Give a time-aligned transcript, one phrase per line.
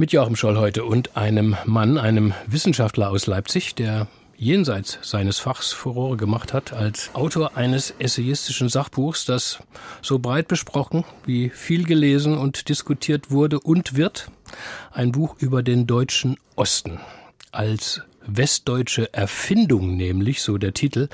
[0.00, 4.06] Mit Joachim Scholl heute und einem Mann, einem Wissenschaftler aus Leipzig, der
[4.36, 9.58] jenseits seines Fachs Furore gemacht hat als Autor eines essayistischen Sachbuchs, das
[10.00, 14.30] so breit besprochen wie viel gelesen und diskutiert wurde und wird.
[14.92, 17.00] Ein Buch über den deutschen Osten.
[17.50, 21.08] Als westdeutsche Erfindung nämlich, so der Titel,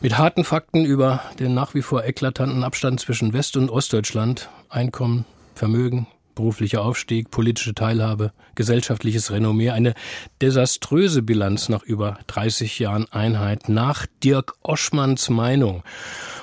[0.00, 5.26] mit harten Fakten über den nach wie vor eklatanten Abstand zwischen West- und Ostdeutschland, Einkommen,
[5.54, 9.94] Vermögen, beruflicher Aufstieg, politische Teilhabe, gesellschaftliches Renommee, eine
[10.40, 15.82] desaströse Bilanz nach über 30 Jahren Einheit, nach Dirk Oschmanns Meinung.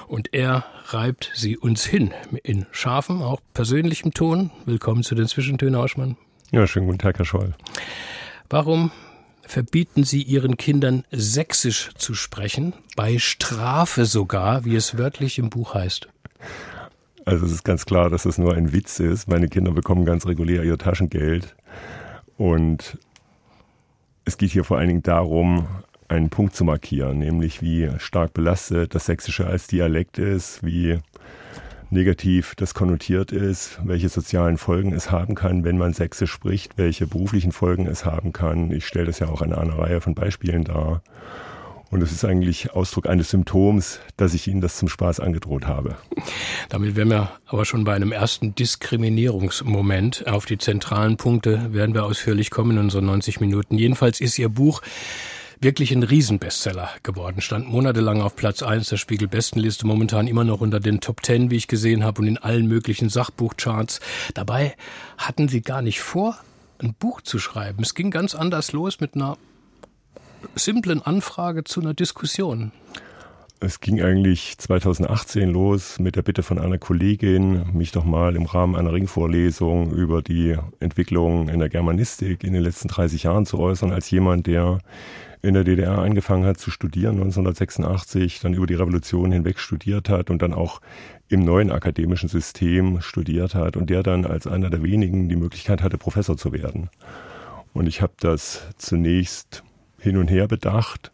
[0.08, 4.52] Und er reibt sie uns hin, in scharfem, auch persönlichem Ton.
[4.66, 6.17] Willkommen zu den Zwischentönen, Oschmann.
[6.52, 7.54] Ja, schönen guten Tag, Herr Scholl.
[8.50, 8.92] Warum
[9.45, 15.73] verbieten Sie Ihren Kindern sächsisch zu sprechen, bei Strafe sogar, wie es wörtlich im Buch
[15.73, 16.08] heißt?
[17.26, 19.30] Also es ist ganz klar, dass das nur ein Witz ist.
[19.30, 21.56] Meine Kinder bekommen ganz regulär ihr Taschengeld.
[22.38, 22.98] Und
[24.26, 25.68] es geht hier vor allen Dingen darum,
[26.08, 31.00] einen Punkt zu markieren, nämlich wie stark belastet das Sächsische als Dialekt ist, wie
[31.90, 37.08] negativ das konnotiert ist, welche sozialen Folgen es haben kann, wenn man Sächsisch spricht, welche
[37.08, 38.72] beruflichen Folgen es haben kann.
[38.72, 41.02] Ich stelle das ja auch an einer Reihe von Beispielen dar.
[41.94, 45.95] Und es ist eigentlich Ausdruck eines Symptoms, dass ich Ihnen das zum Spaß angedroht habe.
[46.69, 50.27] Damit wären wir aber schon bei einem ersten Diskriminierungsmoment.
[50.27, 53.77] Auf die zentralen Punkte werden wir ausführlich kommen in unseren 90 Minuten.
[53.77, 54.81] Jedenfalls ist Ihr Buch
[55.59, 57.41] wirklich ein Riesenbestseller geworden.
[57.41, 61.58] Stand monatelang auf Platz 1 der Spiegel-Bestenliste, momentan immer noch unter den Top 10, wie
[61.58, 63.99] ich gesehen habe, und in allen möglichen Sachbuchcharts.
[64.33, 64.73] Dabei
[65.20, 66.39] hatten Sie gar nicht vor,
[66.80, 67.83] ein Buch zu schreiben.
[67.83, 69.37] Es ging ganz anders los mit einer
[70.55, 72.71] simplen Anfrage zu einer Diskussion?
[73.65, 78.45] Es ging eigentlich 2018 los mit der Bitte von einer Kollegin, mich doch mal im
[78.45, 83.59] Rahmen einer Ringvorlesung über die Entwicklung in der Germanistik in den letzten 30 Jahren zu
[83.59, 84.80] äußern, als jemand, der
[85.42, 90.30] in der DDR angefangen hat zu studieren, 1986, dann über die Revolution hinweg studiert hat
[90.30, 90.82] und dann auch
[91.30, 95.83] im neuen akademischen System studiert hat und der dann als einer der wenigen die Möglichkeit
[95.83, 96.89] hatte, Professor zu werden.
[97.73, 99.64] Und ich habe das zunächst
[100.03, 101.11] hin und her bedacht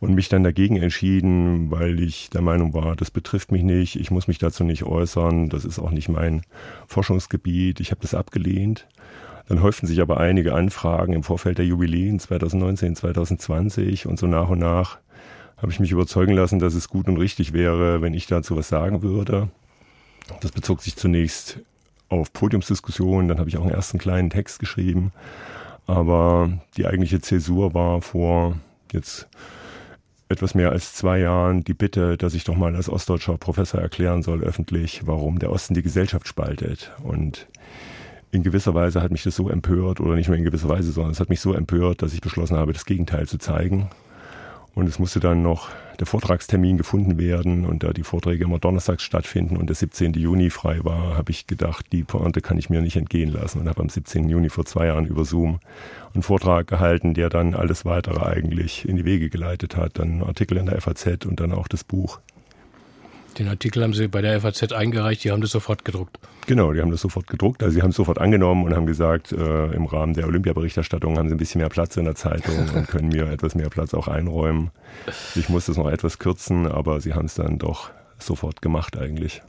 [0.00, 4.10] und mich dann dagegen entschieden, weil ich der Meinung war, das betrifft mich nicht, ich
[4.10, 6.42] muss mich dazu nicht äußern, das ist auch nicht mein
[6.88, 8.88] Forschungsgebiet, ich habe das abgelehnt.
[9.48, 14.48] Dann häuften sich aber einige Anfragen im Vorfeld der Jubiläen 2019, 2020 und so nach
[14.48, 14.98] und nach
[15.56, 18.68] habe ich mich überzeugen lassen, dass es gut und richtig wäre, wenn ich dazu was
[18.68, 19.48] sagen würde.
[20.40, 21.60] Das bezog sich zunächst
[22.08, 25.12] auf Podiumsdiskussionen, dann habe ich auch einen ersten kleinen Text geschrieben
[25.86, 28.56] aber die eigentliche Zäsur war vor
[28.92, 29.28] jetzt
[30.28, 34.22] etwas mehr als zwei Jahren die Bitte, dass ich doch mal als ostdeutscher Professor erklären
[34.22, 36.90] soll öffentlich, warum der Osten die Gesellschaft spaltet.
[37.02, 37.46] Und
[38.30, 41.12] in gewisser Weise hat mich das so empört, oder nicht nur in gewisser Weise, sondern
[41.12, 43.90] es hat mich so empört, dass ich beschlossen habe, das Gegenteil zu zeigen.
[44.74, 45.68] Und es musste dann noch
[46.00, 50.14] der Vortragstermin gefunden werden und da die Vorträge immer donnerstags stattfinden und der 17.
[50.14, 53.68] Juni frei war, habe ich gedacht, die Pointe kann ich mir nicht entgehen lassen und
[53.68, 54.28] habe am 17.
[54.28, 55.60] Juni vor zwei Jahren über Zoom
[56.14, 59.98] einen Vortrag gehalten, der dann alles weitere eigentlich in die Wege geleitet hat.
[59.98, 62.20] Dann Artikel in der FAZ und dann auch das Buch.
[63.38, 66.18] Den Artikel haben Sie bei der FAZ eingereicht, die haben das sofort gedruckt.
[66.46, 67.62] Genau, die haben das sofort gedruckt.
[67.62, 71.28] Also sie haben es sofort angenommen und haben gesagt, äh, im Rahmen der Olympiaberichterstattung haben
[71.28, 74.08] sie ein bisschen mehr Platz in der Zeitung und können mir etwas mehr Platz auch
[74.08, 74.70] einräumen.
[75.34, 79.42] Ich musste es noch etwas kürzen, aber sie haben es dann doch sofort gemacht eigentlich.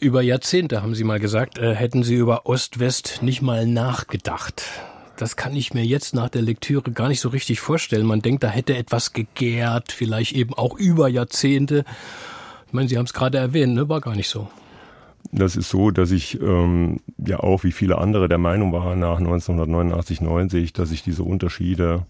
[0.00, 4.62] Über Jahrzehnte haben Sie mal gesagt, äh, hätten Sie über Ost-West nicht mal nachgedacht.
[5.16, 8.06] Das kann ich mir jetzt nach der Lektüre gar nicht so richtig vorstellen.
[8.06, 11.84] Man denkt, da hätte etwas gegärt, vielleicht eben auch über Jahrzehnte.
[12.68, 13.88] Ich meine, Sie haben es gerade erwähnt, ne?
[13.88, 14.48] war gar nicht so.
[15.32, 19.18] Das ist so, dass ich ähm, ja auch wie viele andere der Meinung war nach
[19.18, 22.06] 1989, 90, dass sich diese Unterschiede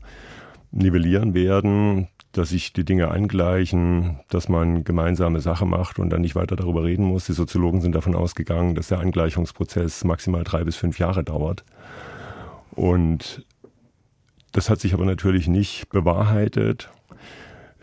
[0.73, 6.35] nivellieren werden, dass sich die Dinge angleichen, dass man gemeinsame Sache macht und dann nicht
[6.35, 7.27] weiter darüber reden muss.
[7.27, 11.65] Die Soziologen sind davon ausgegangen, dass der Angleichungsprozess maximal drei bis fünf Jahre dauert.
[12.73, 13.47] Und
[14.53, 16.91] das hat sich aber natürlich nicht bewahrheitet.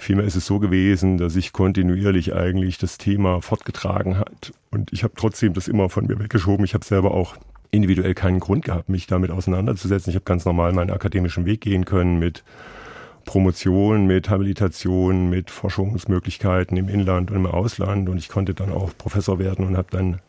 [0.06, 4.54] Vielmehr ist es so gewesen, dass sich kontinuierlich eigentlich das Thema fortgetragen hat.
[4.70, 6.64] Und ich habe trotzdem das immer von mir weggeschoben.
[6.64, 7.36] Ich habe selber auch
[7.72, 10.12] individuell keinen Grund gehabt, mich damit auseinanderzusetzen.
[10.12, 12.44] Ich habe ganz normal meinen akademischen Weg gehen können mit
[13.26, 18.08] Promotion, mit Habilitation, mit Forschungsmöglichkeiten im Inland und im Ausland.
[18.08, 20.20] Und ich konnte dann auch Professor werden und habe dann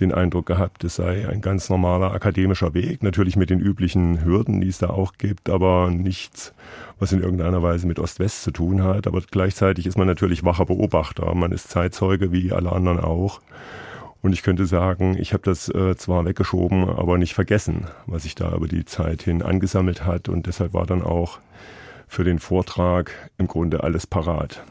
[0.00, 4.60] den Eindruck gehabt, es sei ein ganz normaler akademischer Weg, natürlich mit den üblichen Hürden,
[4.60, 6.54] die es da auch gibt, aber nichts,
[6.98, 9.06] was in irgendeiner Weise mit Ost-West zu tun hat.
[9.06, 13.40] Aber gleichzeitig ist man natürlich wacher Beobachter, man ist Zeitzeuge wie alle anderen auch.
[14.22, 18.36] Und ich könnte sagen, ich habe das äh, zwar weggeschoben, aber nicht vergessen, was sich
[18.36, 20.28] da über die Zeit hin angesammelt hat.
[20.28, 21.40] Und deshalb war dann auch
[22.06, 24.62] für den Vortrag im Grunde alles parat.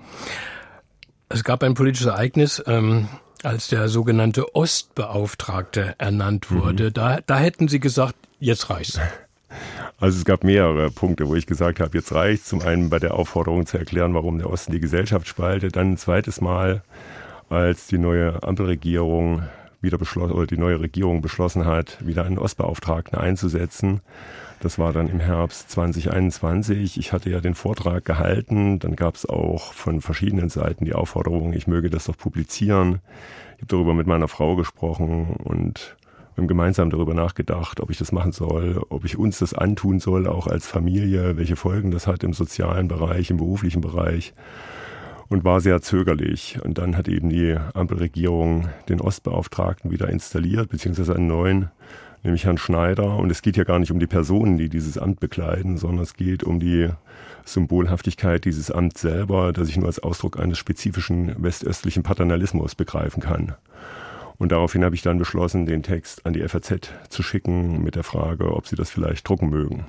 [1.28, 3.10] Es gab ein politisches Ereignis, ähm,
[3.44, 6.62] als der sogenannte Ostbeauftragte ernannt mhm.
[6.62, 6.84] wurde.
[6.86, 6.94] Mhm.
[6.94, 9.00] Da, da hätten Sie gesagt, jetzt reicht's.
[10.00, 12.46] Also es gab mehrere Punkte, wo ich gesagt habe, jetzt reicht's.
[12.46, 15.76] Zum einen bei der Aufforderung zu erklären, warum der Osten die Gesellschaft spaltet.
[15.76, 16.82] Dann ein zweites Mal,
[17.50, 19.44] als die neue Ampelregierung
[19.82, 24.02] wieder beschlossen oder die neue Regierung beschlossen hat, wieder einen Ostbeauftragten einzusetzen.
[24.62, 27.00] Das war dann im Herbst 2021.
[27.00, 28.78] Ich hatte ja den Vortrag gehalten.
[28.78, 33.00] Dann gab es auch von verschiedenen Seiten die Aufforderung, ich möge das doch publizieren.
[33.56, 35.98] Ich habe darüber mit meiner Frau gesprochen und
[36.36, 40.00] wir haben gemeinsam darüber nachgedacht, ob ich das machen soll, ob ich uns das antun
[40.00, 44.32] soll, auch als Familie, welche Folgen das hat im sozialen Bereich, im beruflichen Bereich
[45.28, 46.60] und war sehr zögerlich.
[46.64, 51.72] Und dann hat eben die Ampelregierung den Ostbeauftragten wieder installiert, beziehungsweise einen neuen
[52.24, 53.18] nämlich Herrn Schneider.
[53.18, 56.14] Und es geht ja gar nicht um die Personen, die dieses Amt bekleiden, sondern es
[56.14, 56.90] geht um die
[57.46, 63.56] Symbolhaftigkeit dieses Amts selber, das ich nur als Ausdruck eines spezifischen westöstlichen Paternalismus begreifen kann.
[64.38, 68.04] Und daraufhin habe ich dann beschlossen, den Text an die FAZ zu schicken mit der
[68.04, 69.86] Frage, ob sie das vielleicht drucken mögen.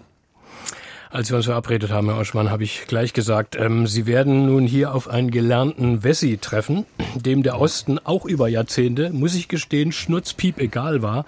[1.13, 4.67] Als wir uns verabredet haben, Herr Oschmann, habe ich gleich gesagt, ähm, Sie werden nun
[4.67, 9.93] hier auf einen gelernten Wessi treffen, dem der Osten auch über Jahrzehnte, muss ich gestehen,
[9.93, 11.27] schnurzpiep egal war.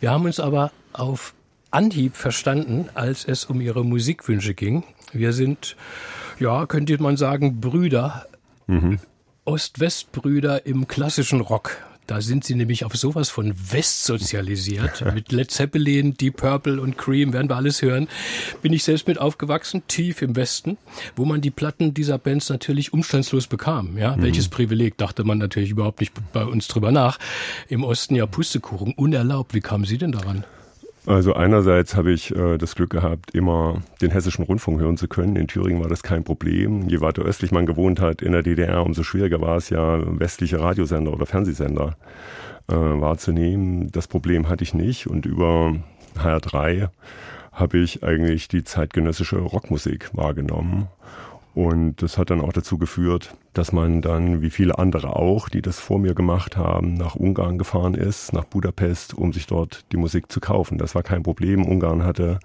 [0.00, 1.34] Wir haben uns aber auf
[1.70, 4.84] Anhieb verstanden, als es um Ihre Musikwünsche ging.
[5.12, 5.76] Wir sind,
[6.38, 8.24] ja, könnte man sagen, Brüder,
[8.68, 9.00] mhm.
[9.44, 11.76] Ost-West-Brüder im klassischen Rock.
[12.10, 15.04] Da sind sie nämlich auf sowas von West sozialisiert.
[15.14, 18.08] mit Led Zeppelin, Deep Purple und Cream werden wir alles hören.
[18.62, 20.76] Bin ich selbst mit aufgewachsen, tief im Westen,
[21.14, 23.96] wo man die Platten dieser Bands natürlich umstandslos bekam.
[23.96, 24.22] Ja, mhm.
[24.22, 27.20] welches Privileg, dachte man natürlich überhaupt nicht bei uns drüber nach.
[27.68, 29.54] Im Osten ja Pustekuchen, unerlaubt.
[29.54, 30.42] Wie kamen Sie denn daran?
[31.06, 35.36] Also einerseits habe ich äh, das Glück gehabt, immer den hessischen Rundfunk hören zu können.
[35.36, 36.88] In Thüringen war das kein Problem.
[36.88, 40.60] Je weiter östlich man gewohnt hat in der DDR, umso schwieriger war es ja, westliche
[40.60, 41.96] Radiosender oder Fernsehsender
[42.68, 43.90] äh, wahrzunehmen.
[43.92, 45.74] Das Problem hatte ich nicht und über
[46.18, 46.88] HR3
[47.52, 50.88] habe ich eigentlich die zeitgenössische Rockmusik wahrgenommen
[51.54, 55.62] und das hat dann auch dazu geführt, dass man dann, wie viele andere auch, die
[55.62, 59.96] das vor mir gemacht haben, nach Ungarn gefahren ist, nach Budapest, um sich dort die
[59.96, 60.78] Musik zu kaufen.
[60.78, 61.66] Das war kein Problem.
[61.66, 62.38] Ungarn hatte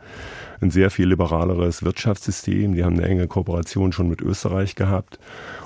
[0.60, 2.74] ein sehr viel liberaleres Wirtschaftssystem.
[2.74, 5.20] Die haben eine enge Kooperation schon mit Österreich gehabt.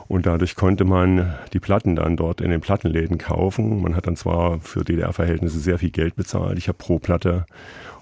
[0.10, 3.80] Und dadurch konnte man die Platten dann dort in den Plattenläden kaufen.
[3.84, 6.58] Man hat dann zwar für DDR-Verhältnisse sehr viel Geld bezahlt.
[6.58, 7.46] Ich habe pro Platte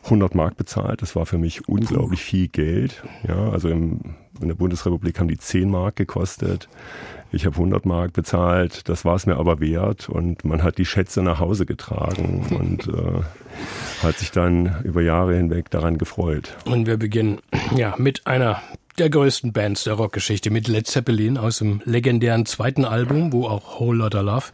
[0.05, 1.01] 100 Mark bezahlt.
[1.01, 3.03] Das war für mich unglaublich viel Geld.
[3.27, 6.69] Ja, also im, in der Bundesrepublik haben die 10 Mark gekostet.
[7.33, 8.87] Ich habe 100 Mark bezahlt.
[8.87, 10.07] Das war es mir aber wert.
[10.07, 13.21] Und man hat die Schätze nach Hause getragen und äh,
[14.01, 16.55] hat sich dann über Jahre hinweg daran gefreut.
[16.63, 17.39] Und wir beginnen
[17.75, 18.61] ja mit einer
[18.97, 23.79] der größten Bands der Rockgeschichte mit Led Zeppelin aus dem legendären zweiten Album, wo auch
[23.79, 24.45] Whole Lotta Love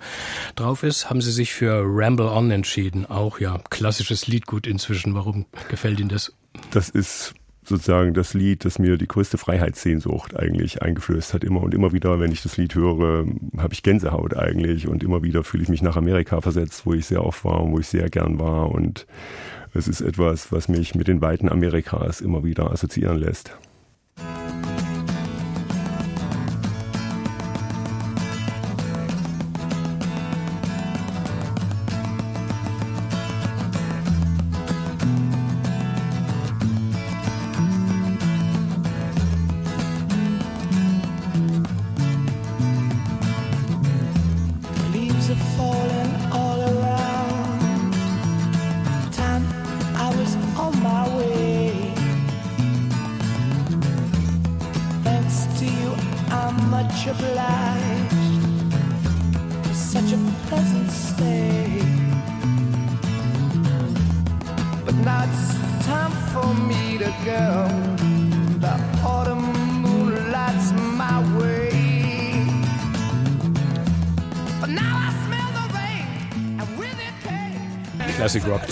[0.56, 3.06] drauf ist, haben sie sich für Ramble On entschieden.
[3.06, 5.16] Auch ja, klassisches Liedgut inzwischen.
[5.16, 6.34] Warum gefällt Ihnen das?
[6.72, 7.34] Das ist
[7.66, 11.46] sozusagen das Lied, das mir die größte Freiheitssehnsucht eigentlich eingeflößt hat.
[11.46, 13.26] Immer und immer wieder, wenn ich das Lied höre,
[13.58, 17.06] habe ich Gänsehaut eigentlich und immer wieder fühle ich mich nach Amerika versetzt, wo ich
[17.06, 19.08] sehr oft war und wo ich sehr gern war und
[19.74, 23.58] es ist etwas, was mich mit den Weiten Amerikas immer wieder assoziieren lässt.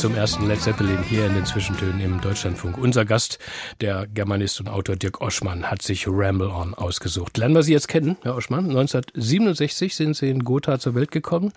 [0.01, 2.75] Zum ersten Led Zeppelin hier in den Zwischentönen im Deutschlandfunk.
[2.79, 3.37] Unser Gast,
[3.81, 7.37] der Germanist und Autor Dirk Oschmann, hat sich Ramble On ausgesucht.
[7.37, 8.65] Lernen wir Sie jetzt kennen, Herr Oschmann.
[8.65, 11.53] 1967 sind Sie in Gotha zur Welt gekommen.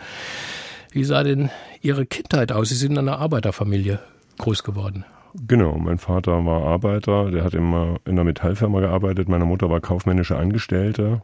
[0.92, 1.48] Wie sah denn
[1.80, 2.68] Ihre Kindheit aus?
[2.68, 3.98] Sie sind in einer Arbeiterfamilie
[4.36, 5.06] groß geworden.
[5.46, 9.80] Genau, mein Vater war Arbeiter, der hat immer in einer Metallfirma gearbeitet, meine Mutter war
[9.80, 11.22] kaufmännische Angestellte.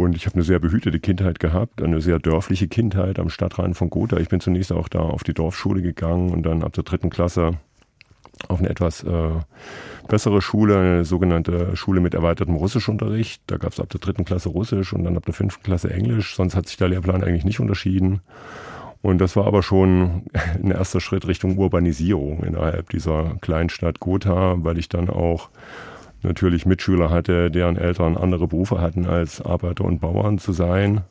[0.00, 3.90] Und ich habe eine sehr behütete Kindheit gehabt, eine sehr dörfliche Kindheit am Stadtrand von
[3.90, 4.16] Gotha.
[4.16, 7.58] Ich bin zunächst auch da auf die Dorfschule gegangen und dann ab der dritten Klasse
[8.48, 9.30] auf eine etwas äh,
[10.08, 13.42] bessere Schule, eine sogenannte Schule mit erweitertem Russischunterricht.
[13.46, 16.34] Da gab es ab der dritten Klasse Russisch und dann ab der fünften Klasse Englisch.
[16.34, 18.20] Sonst hat sich der Lehrplan eigentlich nicht unterschieden.
[19.02, 20.22] Und das war aber schon
[20.62, 25.50] ein erster Schritt Richtung Urbanisierung innerhalb dieser Kleinstadt Gotha, weil ich dann auch
[26.22, 31.02] natürlich Mitschüler hatte, deren Eltern andere Berufe hatten, als Arbeiter und Bauern zu sein.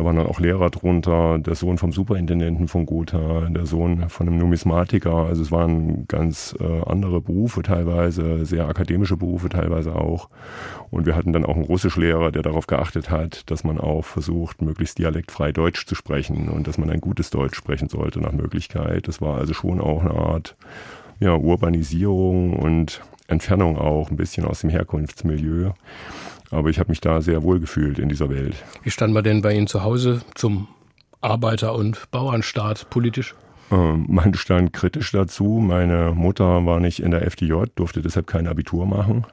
[0.00, 4.28] Da waren dann auch Lehrer drunter, der Sohn vom Superintendenten von Gotha, der Sohn von
[4.28, 5.14] einem Numismatiker.
[5.14, 10.30] Also es waren ganz äh, andere Berufe teilweise, sehr akademische Berufe teilweise auch.
[10.90, 14.62] Und wir hatten dann auch einen Russischlehrer, der darauf geachtet hat, dass man auch versucht,
[14.62, 19.06] möglichst dialektfrei Deutsch zu sprechen und dass man ein gutes Deutsch sprechen sollte nach Möglichkeit.
[19.06, 20.56] Das war also schon auch eine Art
[21.18, 25.70] ja, Urbanisierung und Entfernung auch ein bisschen aus dem Herkunftsmilieu.
[26.50, 28.56] Aber ich habe mich da sehr wohl gefühlt in dieser Welt.
[28.82, 30.68] Wie stand man denn bei Ihnen zu Hause zum
[31.20, 33.34] Arbeiter- und Bauernstaat politisch?
[33.70, 35.60] Ähm, man stand kritisch dazu.
[35.62, 39.26] Meine Mutter war nicht in der FDJ, durfte deshalb kein Abitur machen.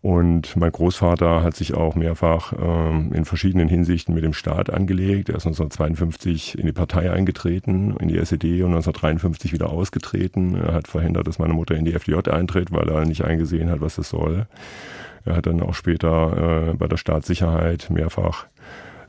[0.00, 5.28] Und mein Großvater hat sich auch mehrfach ähm, in verschiedenen Hinsichten mit dem Staat angelegt.
[5.28, 10.54] Er ist 1952 in die Partei eingetreten, in die SED und 1953 wieder ausgetreten.
[10.54, 13.80] Er hat verhindert, dass meine Mutter in die FDJ eintritt, weil er nicht eingesehen hat,
[13.80, 14.46] was das soll.
[15.24, 18.46] Er hat dann auch später äh, bei der Staatssicherheit mehrfach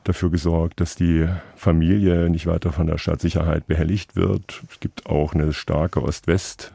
[0.02, 4.62] dafür gesorgt, dass die Familie nicht weiter von der Staatssicherheit behelligt wird.
[4.68, 6.72] Es gibt auch eine starke Ost-West-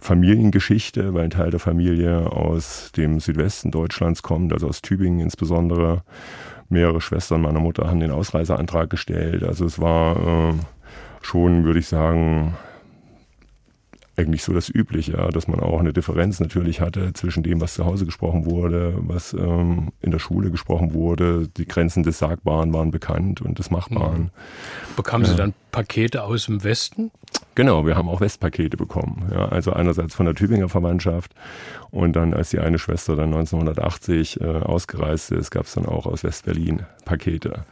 [0.00, 6.02] Familiengeschichte, weil ein Teil der Familie aus dem Südwesten Deutschlands kommt, also aus Tübingen insbesondere.
[6.70, 9.42] Mehrere Schwestern meiner Mutter haben den Ausreiseantrag gestellt.
[9.42, 10.54] Also es war äh,
[11.22, 12.54] schon, würde ich sagen,
[14.18, 17.74] eigentlich so das Übliche, ja, dass man auch eine Differenz natürlich hatte zwischen dem, was
[17.74, 21.48] zu Hause gesprochen wurde, was ähm, in der Schule gesprochen wurde.
[21.56, 24.30] Die Grenzen des Sagbaren waren bekannt und des Machbaren.
[24.96, 25.30] Bekamen ja.
[25.30, 27.12] Sie dann Pakete aus dem Westen?
[27.58, 29.32] Genau, wir haben auch Westpakete bekommen.
[29.32, 31.34] Ja, also einerseits von der Tübinger Verwandtschaft
[31.90, 36.06] und dann, als die eine Schwester dann 1980 äh, ausgereist ist, gab es dann auch
[36.06, 37.64] aus Westberlin Pakete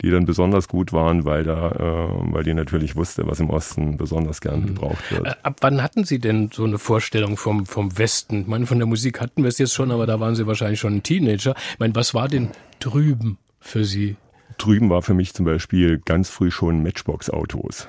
[0.00, 3.98] die dann besonders gut waren, weil da, äh, weil die natürlich wusste, was im Osten
[3.98, 4.66] besonders gern mhm.
[4.68, 5.44] gebraucht wird.
[5.44, 8.42] Ab wann hatten Sie denn so eine Vorstellung vom, vom Westen?
[8.42, 10.80] Ich meine, von der Musik hatten wir es jetzt schon, aber da waren Sie wahrscheinlich
[10.80, 11.54] schon ein Teenager.
[11.72, 12.48] Ich meine, was war denn
[12.80, 14.16] drüben für Sie?
[14.58, 17.88] Drüben war für mich zum Beispiel ganz früh schon Matchbox-Autos.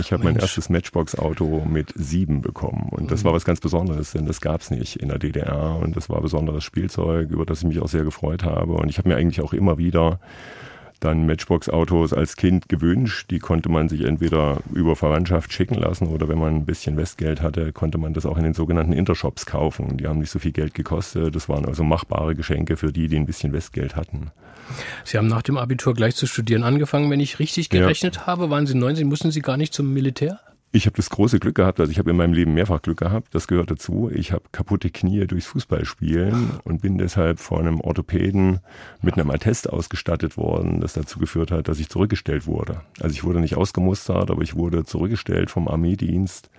[0.00, 4.26] Ich habe mein erstes Matchbox-Auto mit sieben bekommen und das war was ganz Besonderes, denn
[4.26, 7.68] das gab es nicht in der DDR und das war besonderes Spielzeug, über das ich
[7.68, 10.18] mich auch sehr gefreut habe und ich habe mir eigentlich auch immer wieder
[11.00, 13.30] dann Matchbox-Autos als Kind gewünscht.
[13.30, 17.42] Die konnte man sich entweder über Verwandtschaft schicken lassen oder wenn man ein bisschen Westgeld
[17.42, 19.96] hatte, konnte man das auch in den sogenannten Intershops kaufen.
[19.96, 21.34] Die haben nicht so viel Geld gekostet.
[21.34, 24.30] Das waren also machbare Geschenke für die, die ein bisschen Westgeld hatten.
[25.04, 28.26] Sie haben nach dem Abitur gleich zu studieren angefangen, wenn ich richtig gerechnet ja.
[28.26, 28.50] habe.
[28.50, 30.40] Waren Sie 19, mussten Sie gar nicht zum Militär?
[30.72, 33.34] Ich habe das große Glück gehabt, also ich habe in meinem Leben mehrfach Glück gehabt,
[33.34, 34.10] das gehört dazu.
[34.12, 38.60] Ich habe kaputte Knie durchs Fußballspielen und bin deshalb von einem Orthopäden
[39.00, 42.82] mit einem Attest ausgestattet worden, das dazu geführt hat, dass ich zurückgestellt wurde.
[43.00, 46.50] Also ich wurde nicht ausgemustert, aber ich wurde zurückgestellt vom Armeedienst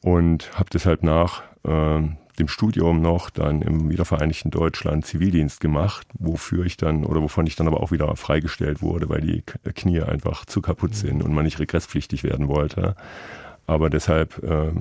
[0.00, 2.02] und habe deshalb nach äh,
[2.38, 7.56] dem Studium noch dann im wiedervereinigten Deutschland Zivildienst gemacht, wofür ich dann oder wovon ich
[7.56, 9.42] dann aber auch wieder freigestellt wurde, weil die
[9.74, 12.94] Knie einfach zu kaputt sind und man nicht regresspflichtig werden wollte.
[13.66, 14.72] Aber deshalb äh,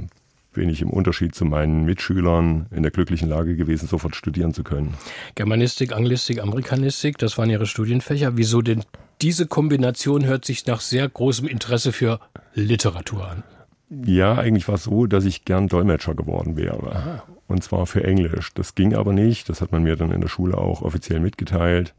[0.54, 4.64] bin ich im Unterschied zu meinen Mitschülern in der glücklichen Lage gewesen, sofort studieren zu
[4.64, 4.96] können.
[5.36, 8.38] Germanistik, Anglistik, Amerikanistik, das waren Ihre Studienfächer.
[8.38, 8.84] Wieso denn
[9.22, 12.20] diese Kombination hört sich nach sehr großem Interesse für
[12.54, 13.44] Literatur an?
[13.90, 16.96] Ja, eigentlich war es so, dass ich gern Dolmetscher geworden wäre.
[16.96, 17.24] Aha.
[17.48, 18.54] Und zwar für Englisch.
[18.54, 19.50] Das ging aber nicht.
[19.50, 21.94] Das hat man mir dann in der Schule auch offiziell mitgeteilt,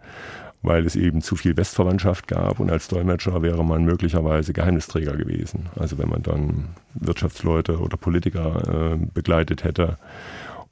[0.62, 2.60] weil es eben zu viel Westverwandtschaft gab.
[2.60, 5.66] Und als Dolmetscher wäre man möglicherweise Geheimnisträger gewesen.
[5.78, 9.96] Also wenn man dann Wirtschaftsleute oder Politiker äh, begleitet hätte.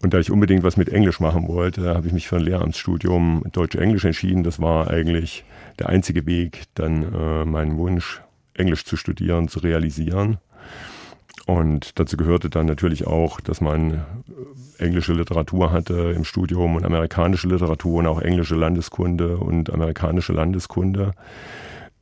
[0.02, 3.45] Und da ich unbedingt was mit Englisch machen wollte, habe ich mich für ein Lehramtsstudium
[3.52, 4.42] Deutsch-Englisch entschieden.
[4.42, 5.45] Das war eigentlich
[5.78, 8.21] der einzige Weg, dann äh, meinen Wunsch,
[8.52, 10.38] Englisch zu studieren, zu realisieren.
[11.47, 14.05] Und dazu gehörte dann natürlich auch, dass man
[14.79, 20.33] äh, englische Literatur hatte im Studium und amerikanische Literatur und auch englische Landeskunde und amerikanische
[20.33, 21.12] Landeskunde.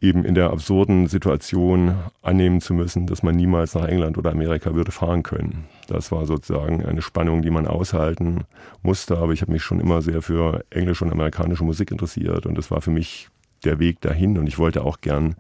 [0.01, 4.75] eben in der absurden Situation annehmen zu müssen, dass man niemals nach England oder Amerika
[4.75, 5.65] würde fahren können.
[5.89, 8.45] Das war sozusagen eine Spannung, die man aushalten
[8.83, 9.17] musste.
[9.17, 12.71] Aber ich habe mich schon immer sehr für englische und amerikanische Musik interessiert und das
[12.71, 13.29] war für mich
[13.65, 15.37] der Weg dahin und ich wollte auch gern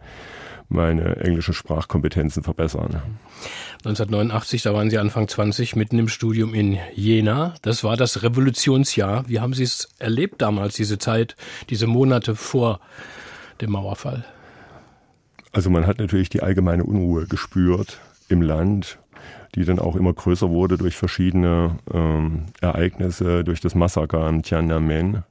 [0.68, 3.02] meine englischen Sprachkompetenzen verbessern.
[3.84, 7.54] 1989, da waren Sie Anfang 20, mitten im Studium in Jena.
[7.62, 9.28] Das war das Revolutionsjahr.
[9.28, 11.36] Wie haben Sie es erlebt damals, diese Zeit,
[11.70, 12.80] diese Monate vor
[13.60, 14.24] dem Mauerfall?
[15.52, 18.98] Also man hat natürlich die allgemeine Unruhe gespürt im Land,
[19.54, 25.22] die dann auch immer größer wurde durch verschiedene ähm, Ereignisse, durch das Massaker am Tiananmen.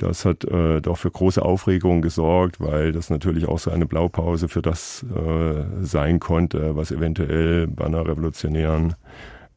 [0.00, 4.48] Das hat äh, doch für große Aufregung gesorgt, weil das natürlich auch so eine Blaupause
[4.48, 8.94] für das äh, sein konnte, was eventuell bei einer revolutionären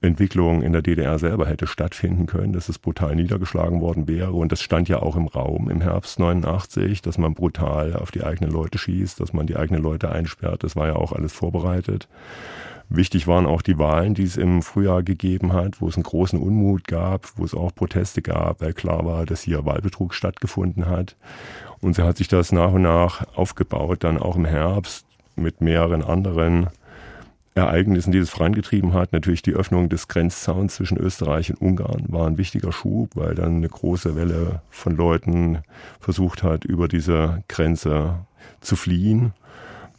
[0.01, 4.33] Entwicklung in der DDR selber hätte stattfinden können, dass es brutal niedergeschlagen worden wäre.
[4.33, 8.25] Und das stand ja auch im Raum im Herbst 89, dass man brutal auf die
[8.25, 10.65] eigenen Leute schießt, dass man die eigenen Leute einsperrt.
[10.65, 12.09] Das war ja auch alles vorbereitet.
[12.95, 16.39] Wichtig waren auch die Wahlen, die es im Frühjahr gegeben hat, wo es einen großen
[16.39, 21.15] Unmut gab, wo es auch Proteste gab, weil klar war, dass hier Wahlbetrug stattgefunden hat.
[21.81, 26.03] Und so hat sich das nach und nach aufgebaut, dann auch im Herbst mit mehreren
[26.03, 26.67] anderen
[27.55, 29.11] Ereignissen, die es vorangetrieben hat.
[29.11, 33.55] Natürlich die Öffnung des Grenzzauns zwischen Österreich und Ungarn war ein wichtiger Schub, weil dann
[33.55, 35.63] eine große Welle von Leuten
[35.99, 38.19] versucht hat, über diese Grenze
[38.61, 39.33] zu fliehen.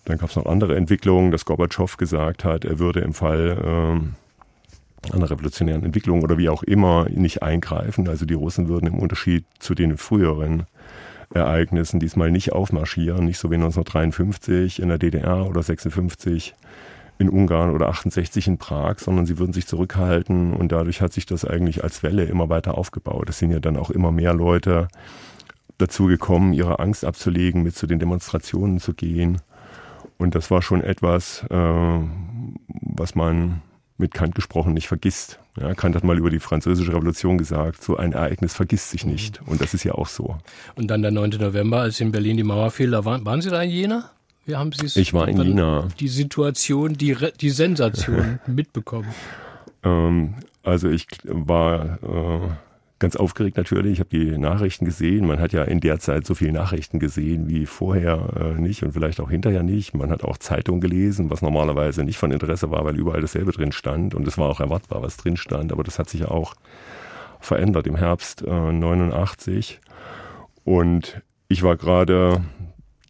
[0.04, 4.14] Dann gab es noch andere Entwicklungen, dass Gorbatschow gesagt hat, er würde im Fall ähm,
[5.12, 8.08] einer revolutionären Entwicklung oder wie auch immer nicht eingreifen.
[8.08, 10.64] Also die Russen würden im Unterschied zu den früheren
[11.32, 16.54] Ereignissen diesmal nicht aufmarschieren, nicht so wie 1953 in der DDR oder 56
[17.18, 21.26] in Ungarn oder 68 in Prag, sondern sie würden sich zurückhalten und dadurch hat sich
[21.26, 23.28] das eigentlich als Welle immer weiter aufgebaut.
[23.28, 24.88] Es sind ja dann auch immer mehr Leute
[25.78, 29.40] dazu gekommen, ihre Angst abzulegen, mit zu den Demonstrationen zu gehen.
[30.18, 31.98] Und das war schon etwas, äh,
[32.80, 33.62] was man
[33.96, 35.38] mit Kant gesprochen nicht vergisst.
[35.58, 39.40] Ja, Kant hat mal über die französische Revolution gesagt, so ein Ereignis vergisst sich nicht.
[39.46, 40.36] Und das ist ja auch so.
[40.74, 41.30] Und dann der 9.
[41.40, 44.10] November, als in Berlin die Mauer fiel, da waren, waren Sie da in Jena?
[44.46, 44.96] Wie haben Sie es?
[44.96, 45.88] Ich war in Jena.
[46.00, 49.08] Die Situation, die, die Sensation mitbekommen.
[49.84, 52.48] Ähm, also ich war äh,
[53.04, 53.92] ganz aufgeregt natürlich.
[53.92, 55.26] Ich habe die Nachrichten gesehen.
[55.26, 58.92] Man hat ja in der Zeit so viele Nachrichten gesehen wie vorher äh, nicht und
[58.92, 59.94] vielleicht auch hinterher nicht.
[59.94, 63.72] Man hat auch Zeitungen gelesen, was normalerweise nicht von Interesse war, weil überall dasselbe drin
[63.72, 64.14] stand.
[64.14, 65.70] Und es war auch erwartbar, was drin stand.
[65.70, 66.54] Aber das hat sich auch
[67.40, 69.80] verändert im Herbst äh, 89.
[70.64, 72.40] Und ich war gerade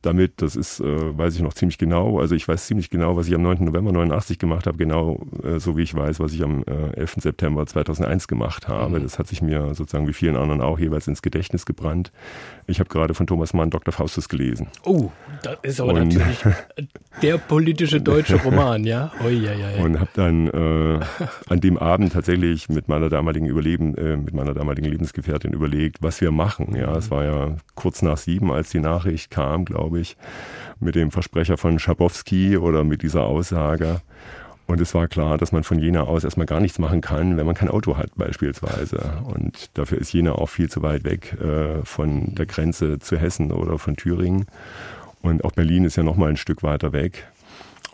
[0.07, 0.43] damit.
[0.43, 2.19] Das ist, äh, weiß ich noch ziemlich genau.
[2.19, 3.65] Also ich weiß ziemlich genau, was ich am 9.
[3.65, 7.17] November 89 gemacht habe, genau äh, so wie ich weiß, was ich am äh, 11.
[7.21, 8.99] September 2001 gemacht habe.
[8.99, 9.03] Mhm.
[9.03, 12.13] Das hat sich mir sozusagen wie vielen anderen auch jeweils ins Gedächtnis gebrannt.
[12.67, 13.93] Ich habe gerade von Thomas Mann Dr.
[13.93, 14.69] Faustus gelesen.
[14.85, 15.11] Oh,
[15.43, 16.39] das ist aber Und, natürlich
[17.23, 19.13] der politische deutsche Roman, ja?
[19.25, 19.85] Oh, ja, ja, ja.
[19.85, 21.01] Und habe dann äh,
[21.49, 26.21] an dem Abend tatsächlich mit meiner damaligen Überleben, äh, mit meiner damaligen Lebensgefährtin überlegt, was
[26.21, 26.75] wir machen.
[26.75, 26.97] Ja, mhm.
[26.97, 30.17] es war ja kurz nach sieben, als die Nachricht kam, glaube glaube ich,
[30.81, 34.01] mit dem Versprecher von Schabowski oder mit dieser Aussage.
[34.67, 37.47] Und es war klar, dass man von Jena aus erstmal gar nichts machen kann, wenn
[37.47, 39.19] man kein Auto hat beispielsweise.
[39.25, 43.53] Und dafür ist Jena auch viel zu weit weg äh, von der Grenze zu Hessen
[43.53, 44.47] oder von Thüringen.
[45.23, 47.27] Und auch Berlin ist ja noch mal ein Stück weiter weg.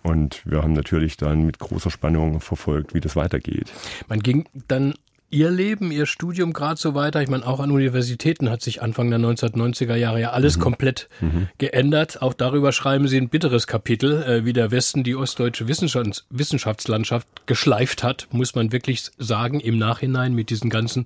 [0.02, 3.72] Und wir haben natürlich dann mit großer Spannung verfolgt, wie das weitergeht.
[4.08, 4.94] Man ging dann
[5.32, 7.22] Ihr Leben, Ihr Studium gerade so weiter?
[7.22, 10.62] Ich meine, auch an Universitäten hat sich Anfang der 1990er Jahre ja alles mhm.
[10.62, 11.46] komplett mhm.
[11.58, 12.20] geändert.
[12.20, 17.28] Auch darüber schreiben Sie ein bitteres Kapitel, äh, wie der Westen die ostdeutsche Wissenschafts Wissenschaftslandschaft
[17.46, 21.04] geschleift hat, muss man wirklich sagen, im Nachhinein mit diesen ganzen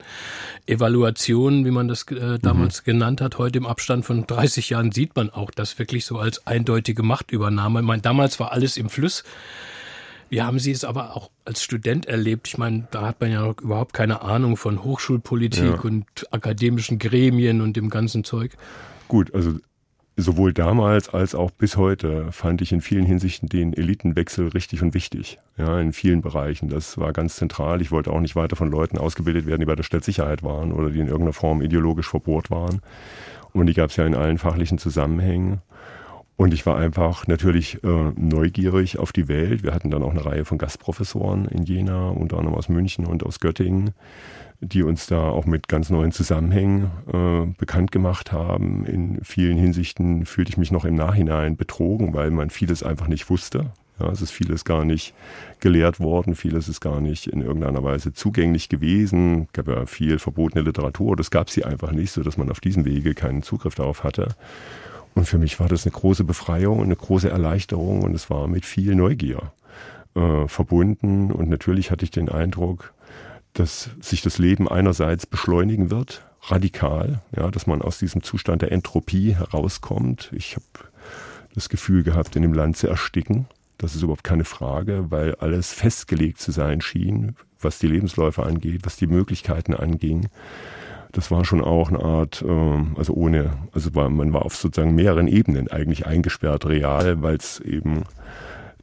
[0.67, 2.85] Evaluationen, wie man das äh, damals mhm.
[2.93, 3.37] genannt hat.
[3.37, 7.81] Heute im Abstand von 30 Jahren sieht man auch das wirklich so als eindeutige Machtübernahme.
[7.81, 9.23] Ich meine, damals war alles im Fluss.
[10.29, 12.49] Wie haben Sie es aber auch als Student erlebt?
[12.49, 15.81] Ich meine, da hat man ja noch überhaupt keine Ahnung von Hochschulpolitik ja.
[15.81, 18.57] und akademischen Gremien und dem ganzen Zeug.
[19.09, 19.59] Gut, also
[20.17, 24.95] sowohl damals als auch bis heute fand ich in vielen Hinsichten den Elitenwechsel richtig und
[24.95, 25.39] wichtig.
[25.57, 26.69] Ja, in vielen Bereichen.
[26.69, 27.81] Das war ganz zentral.
[27.83, 30.91] Ich wollte auch nicht weiter von Leuten ausgebildet werden, die bei der Stellsicherheit waren oder
[30.91, 32.81] die in irgendeiner Form ideologisch verbohrt waren.
[33.53, 35.63] Und die gab es ja in allen fachlichen Zusammenhängen.
[36.37, 39.63] Und ich war einfach natürlich äh, neugierig auf die Welt.
[39.63, 43.25] Wir hatten dann auch eine Reihe von Gastprofessoren in Jena, unter anderem aus München und
[43.25, 43.91] aus Göttingen,
[44.61, 48.85] die uns da auch mit ganz neuen Zusammenhängen äh, bekannt gemacht haben.
[48.85, 53.31] In vielen Hinsichten fühlte ich mich noch im Nachhinein betrogen, weil man vieles einfach nicht
[53.31, 53.71] wusste.
[54.01, 55.15] Ja, es ist vieles gar nicht
[55.61, 59.45] gelehrt worden, vieles ist gar nicht in irgendeiner Weise zugänglich gewesen.
[59.47, 62.59] Es gab ja viel verbotene Literatur, das gab sie einfach nicht, so dass man auf
[62.59, 64.35] diesem Wege keinen Zugriff darauf hatte.
[65.15, 68.65] Und für mich war das eine große Befreiung, eine große Erleichterung und es war mit
[68.65, 69.53] viel Neugier
[70.15, 71.31] äh, verbunden.
[71.31, 72.93] Und natürlich hatte ich den Eindruck,
[73.53, 78.73] dass sich das Leben einerseits beschleunigen wird, radikal, ja, dass man aus diesem Zustand der
[78.73, 80.31] Entropie herauskommt.
[80.35, 80.91] Ich habe
[81.55, 83.47] das Gefühl gehabt, in dem Land zu ersticken.
[83.79, 88.83] Das ist überhaupt keine Frage, weil alles festgelegt zu sein schien, was die Lebensläufe angeht,
[88.85, 90.29] was die Möglichkeiten anging.
[91.15, 95.29] Das war schon auch eine Art, äh, also ohne, also man war auf sozusagen mehreren
[95.29, 98.03] Ebenen eigentlich eingesperrt, real, weil es eben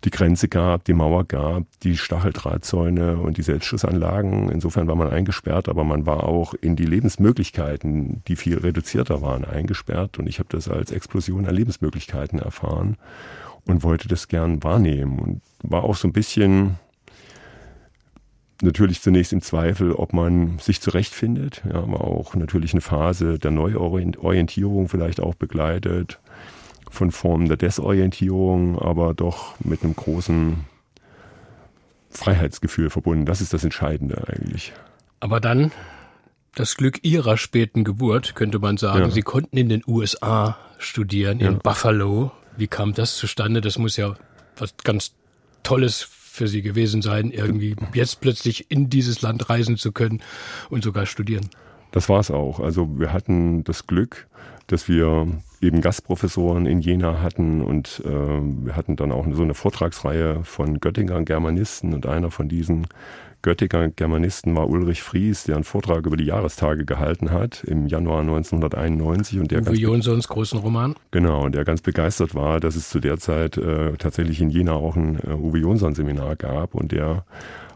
[0.06, 4.50] die Grenze gab, die Mauer gab, die Stacheldrahtzäune und die Selbstschussanlagen.
[4.50, 9.46] Insofern war man eingesperrt, aber man war auch in die Lebensmöglichkeiten, die viel reduzierter waren,
[9.46, 10.18] eingesperrt.
[10.18, 12.98] Und ich habe das als Explosion an Lebensmöglichkeiten erfahren
[13.66, 16.80] und wollte das gern wahrnehmen und war auch so ein bisschen
[18.62, 23.52] natürlich zunächst im Zweifel, ob man sich zurechtfindet, ja, aber auch natürlich eine Phase der
[23.52, 26.20] Neuorientierung vielleicht auch begleitet
[26.90, 30.66] von Formen der Desorientierung, aber doch mit einem großen
[32.10, 33.26] Freiheitsgefühl verbunden.
[33.26, 34.74] Das ist das Entscheidende eigentlich.
[35.22, 35.72] Aber dann
[36.56, 39.06] das Glück ihrer späten Geburt, könnte man sagen.
[39.06, 39.10] Ja.
[39.10, 41.60] Sie konnten in den USA studieren, in ja.
[41.64, 42.32] Buffalo.
[42.58, 43.62] Wie kam das zustande?
[43.62, 44.16] Das muss ja
[44.58, 45.14] was ganz
[45.64, 50.22] Tolles für Sie gewesen sein, irgendwie jetzt plötzlich in dieses Land reisen zu können
[50.70, 51.50] und sogar studieren.
[51.92, 52.62] Das war es auch.
[52.62, 54.28] Also wir hatten das Glück,
[54.68, 55.28] dass wir
[55.60, 60.80] eben Gastprofessoren in Jena hatten und äh, wir hatten dann auch so eine Vortragsreihe von
[60.80, 62.88] Göttinger Germanisten und einer von diesen
[63.42, 68.22] Göttinger Germanisten war Ulrich Fries, der einen Vortrag über die Jahrestage gehalten hat im Januar
[68.22, 70.96] 1991 und der Uwe Jonsons großen Roman.
[71.12, 74.74] Genau, und der ganz begeistert war, dass es zu der Zeit äh, tatsächlich in Jena
[74.74, 77.26] auch ein äh, Uwe Jonson Seminar gab und der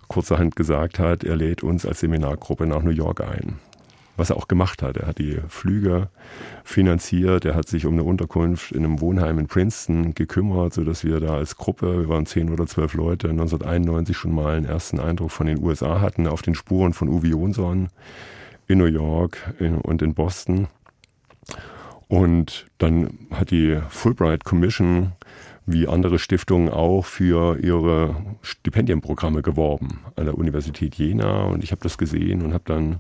[0.08, 3.60] kurzerhand gesagt hat, er lädt uns als Seminargruppe nach New York ein
[4.18, 4.98] was er auch gemacht hat.
[4.98, 6.10] Er hat die Flüge
[6.64, 11.20] finanziert, er hat sich um eine Unterkunft in einem Wohnheim in Princeton gekümmert, sodass wir
[11.20, 15.32] da als Gruppe, wir waren zehn oder zwölf Leute, 1991 schon mal einen ersten Eindruck
[15.32, 17.90] von den USA hatten, auf den Spuren von Uwe Jonsson
[18.68, 20.68] in New York und in Boston.
[22.08, 25.14] Und dann hat die Fulbright Commission
[25.66, 31.82] wie andere Stiftungen auch für ihre Stipendienprogramme geworben an der Universität Jena und ich habe
[31.82, 33.00] das gesehen und habe dann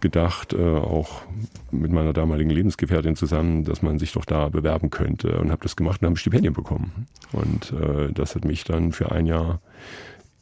[0.00, 1.22] gedacht, äh, auch
[1.70, 5.76] mit meiner damaligen Lebensgefährtin zusammen, dass man sich doch da bewerben könnte und habe das
[5.76, 7.06] gemacht und habe ein Stipendium bekommen.
[7.32, 9.60] Und äh, das hat mich dann für ein Jahr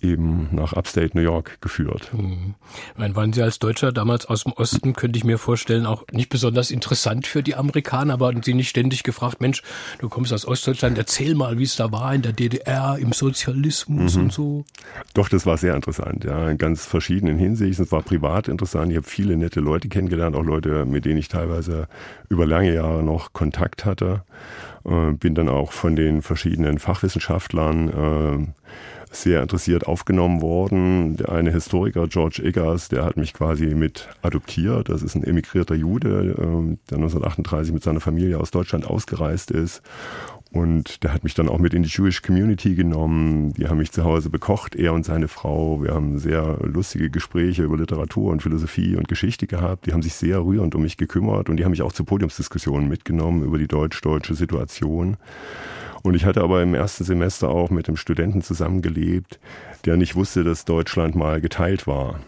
[0.01, 2.11] eben nach Upstate New York geführt.
[2.13, 2.55] Mhm.
[2.97, 6.29] Meine, waren Sie als Deutscher damals aus dem Osten, könnte ich mir vorstellen, auch nicht
[6.29, 9.63] besonders interessant für die Amerikaner, aber Sie nicht ständig gefragt, Mensch,
[9.99, 14.17] du kommst aus Ostdeutschland, erzähl mal, wie es da war in der DDR, im Sozialismus
[14.17, 14.23] mhm.
[14.23, 14.65] und so.
[15.15, 17.85] Doch, das war sehr interessant, ja, in ganz verschiedenen Hinsichten.
[17.85, 21.29] Es war privat interessant, ich habe viele nette Leute kennengelernt, auch Leute, mit denen ich
[21.29, 21.89] teilweise
[22.29, 24.25] über lange Jahre noch Kontakt hatte.
[24.87, 28.47] Äh, bin dann auch von den verschiedenen Fachwissenschaftlern äh,
[29.11, 31.17] sehr interessiert aufgenommen worden.
[31.17, 34.89] Der eine Historiker, George Eggers, der hat mich quasi mit adoptiert.
[34.89, 39.83] Das ist ein emigrierter Jude, ähm, der 1938 mit seiner Familie aus Deutschland ausgereist ist.
[40.57, 43.53] Und der hat mich dann auch mit in die Jewish Community genommen.
[43.53, 45.83] Die haben mich zu Hause bekocht, er und seine Frau.
[45.83, 49.85] Wir haben sehr lustige Gespräche über Literatur und Philosophie und Geschichte gehabt.
[49.85, 52.89] Die haben sich sehr rührend um mich gekümmert und die haben mich auch zu Podiumsdiskussionen
[52.89, 55.19] mitgenommen über die deutsch-deutsche Situation.
[56.03, 59.39] Und ich hatte aber im ersten Semester auch mit einem Studenten zusammengelebt,
[59.85, 62.21] der nicht wusste, dass Deutschland mal geteilt war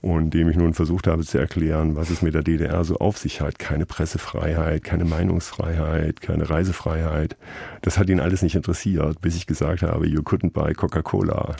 [0.00, 3.18] und dem ich nun versucht habe zu erklären, was es mit der DDR so auf
[3.18, 3.58] sich hat.
[3.58, 7.36] Keine Pressefreiheit, keine Meinungsfreiheit, keine Reisefreiheit.
[7.82, 11.56] Das hat ihn alles nicht interessiert, bis ich gesagt habe, you couldn't buy Coca-Cola.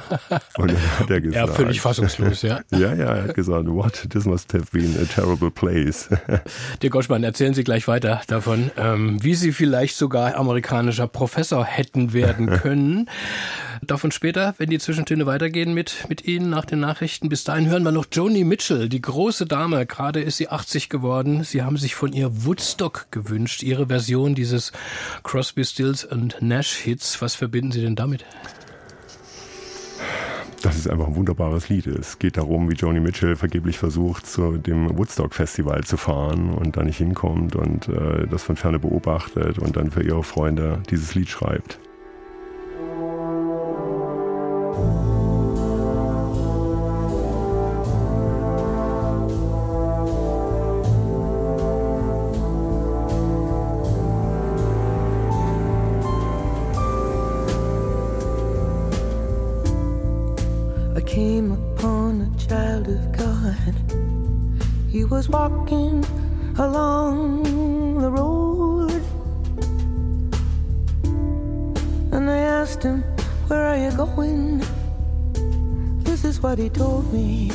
[0.56, 1.48] und dann hat er gesagt.
[1.48, 2.60] Ja, völlig fassungslos, ja.
[2.70, 6.08] ja, ja, er hat gesagt, what, this must have been a terrible place.
[6.82, 12.12] Der Goschmann, erzählen Sie gleich weiter davon, ähm, wie Sie vielleicht sogar amerikanischer Professor hätten
[12.12, 13.08] werden können.
[13.84, 17.28] Davon später, wenn die Zwischentöne weitergehen mit, mit Ihnen nach den Nachrichten.
[17.28, 19.86] Bis dahin hören wir noch Joni Mitchell, die große Dame.
[19.86, 21.42] Gerade ist sie 80 geworden.
[21.42, 24.70] Sie haben sich von ihr Woodstock gewünscht, ihre Version dieses
[25.24, 27.20] Crosby, Stills und Nash Hits.
[27.20, 28.24] Was verbinden Sie denn damit?
[30.62, 31.88] Das ist einfach ein wunderbares Lied.
[31.88, 36.76] Es geht darum, wie Joni Mitchell vergeblich versucht, zu dem Woodstock Festival zu fahren und
[36.76, 41.16] da nicht hinkommt und äh, das von ferne beobachtet und dann für ihre Freunde dieses
[41.16, 41.80] Lied schreibt.
[60.94, 63.74] I came upon a child of God.
[64.88, 66.02] He was walking
[66.58, 67.61] along
[76.42, 77.50] what he told me.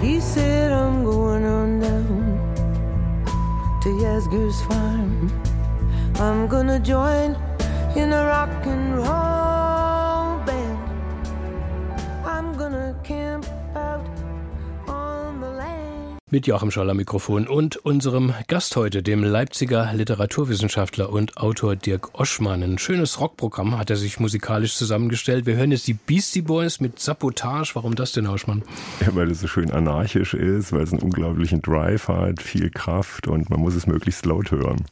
[0.00, 2.38] He said, I'm going on down
[3.82, 5.30] to Yasgur's farm.
[6.16, 7.36] I'm gonna join
[7.94, 8.61] in a rock
[16.32, 22.62] Mit Joachim Scholler Mikrofon und unserem Gast heute, dem Leipziger Literaturwissenschaftler und Autor Dirk Oschmann.
[22.62, 25.44] Ein schönes Rockprogramm hat er sich musikalisch zusammengestellt.
[25.44, 27.74] Wir hören jetzt die Beastie Boys mit Sabotage.
[27.74, 28.62] Warum das denn, Oschmann?
[29.02, 33.28] Ja, weil es so schön anarchisch ist, weil es einen unglaublichen Drive hat, viel Kraft
[33.28, 34.86] und man muss es möglichst laut hören.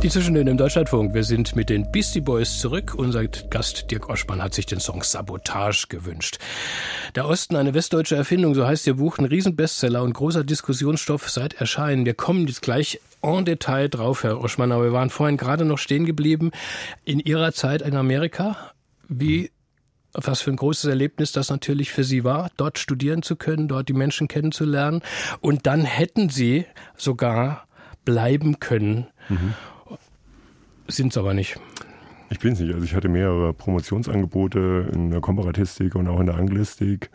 [0.00, 1.12] Die Zwischentöne im Deutschlandfunk.
[1.12, 2.94] Wir sind mit den Beastie Boys zurück.
[2.96, 6.38] Unser Gast Dirk Oschmann hat sich den Song Sabotage gewünscht.
[7.16, 11.54] Der Osten, eine westdeutsche Erfindung, so heißt Ihr Buch, ein Riesenbestseller und großer Diskussionsstoff seit
[11.54, 12.06] Erscheinen.
[12.06, 15.78] Wir kommen jetzt gleich en Detail drauf, Herr Oschmann, aber wir waren vorhin gerade noch
[15.78, 16.52] stehen geblieben.
[17.04, 18.56] In Ihrer Zeit in Amerika,
[19.08, 19.50] wie
[20.12, 23.88] was für ein großes Erlebnis das natürlich für Sie war, dort studieren zu können, dort
[23.88, 25.02] die Menschen kennenzulernen.
[25.40, 27.66] Und dann hätten Sie sogar
[28.04, 29.08] bleiben können.
[29.28, 29.54] Mhm.
[30.88, 31.60] Sind es aber nicht.
[32.30, 32.72] Ich bin es nicht.
[32.72, 37.10] Also ich hatte mehrere Promotionsangebote in der Komparatistik und auch in der Anglistik.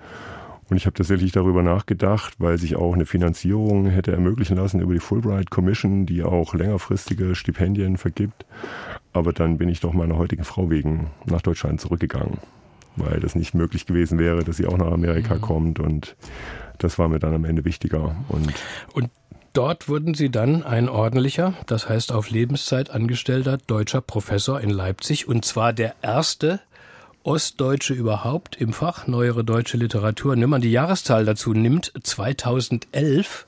[0.69, 4.93] Und ich habe tatsächlich darüber nachgedacht, weil sich auch eine Finanzierung hätte ermöglichen lassen über
[4.93, 8.45] die Fulbright Commission, die auch längerfristige Stipendien vergibt.
[9.11, 12.37] Aber dann bin ich doch meiner heutigen Frau wegen nach Deutschland zurückgegangen,
[12.95, 15.41] weil das nicht möglich gewesen wäre, dass sie auch nach Amerika mhm.
[15.41, 15.79] kommt.
[15.79, 16.15] Und
[16.79, 18.15] das war mir dann am Ende wichtiger.
[18.29, 18.53] Und,
[18.93, 19.09] und
[19.53, 25.27] Dort wurden Sie dann ein ordentlicher, das heißt auf Lebenszeit angestellter deutscher Professor in Leipzig
[25.27, 26.59] und zwar der erste
[27.21, 30.35] Ostdeutsche überhaupt im Fach Neuere Deutsche Literatur.
[30.35, 33.45] Wenn man die Jahreszahl dazu nimmt, 2011,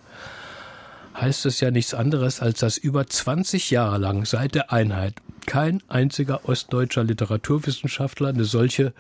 [1.20, 5.16] heißt es ja nichts anderes, als dass über 20 Jahre lang seit der Einheit
[5.48, 8.94] kein einziger ostdeutscher Literaturwissenschaftler eine solche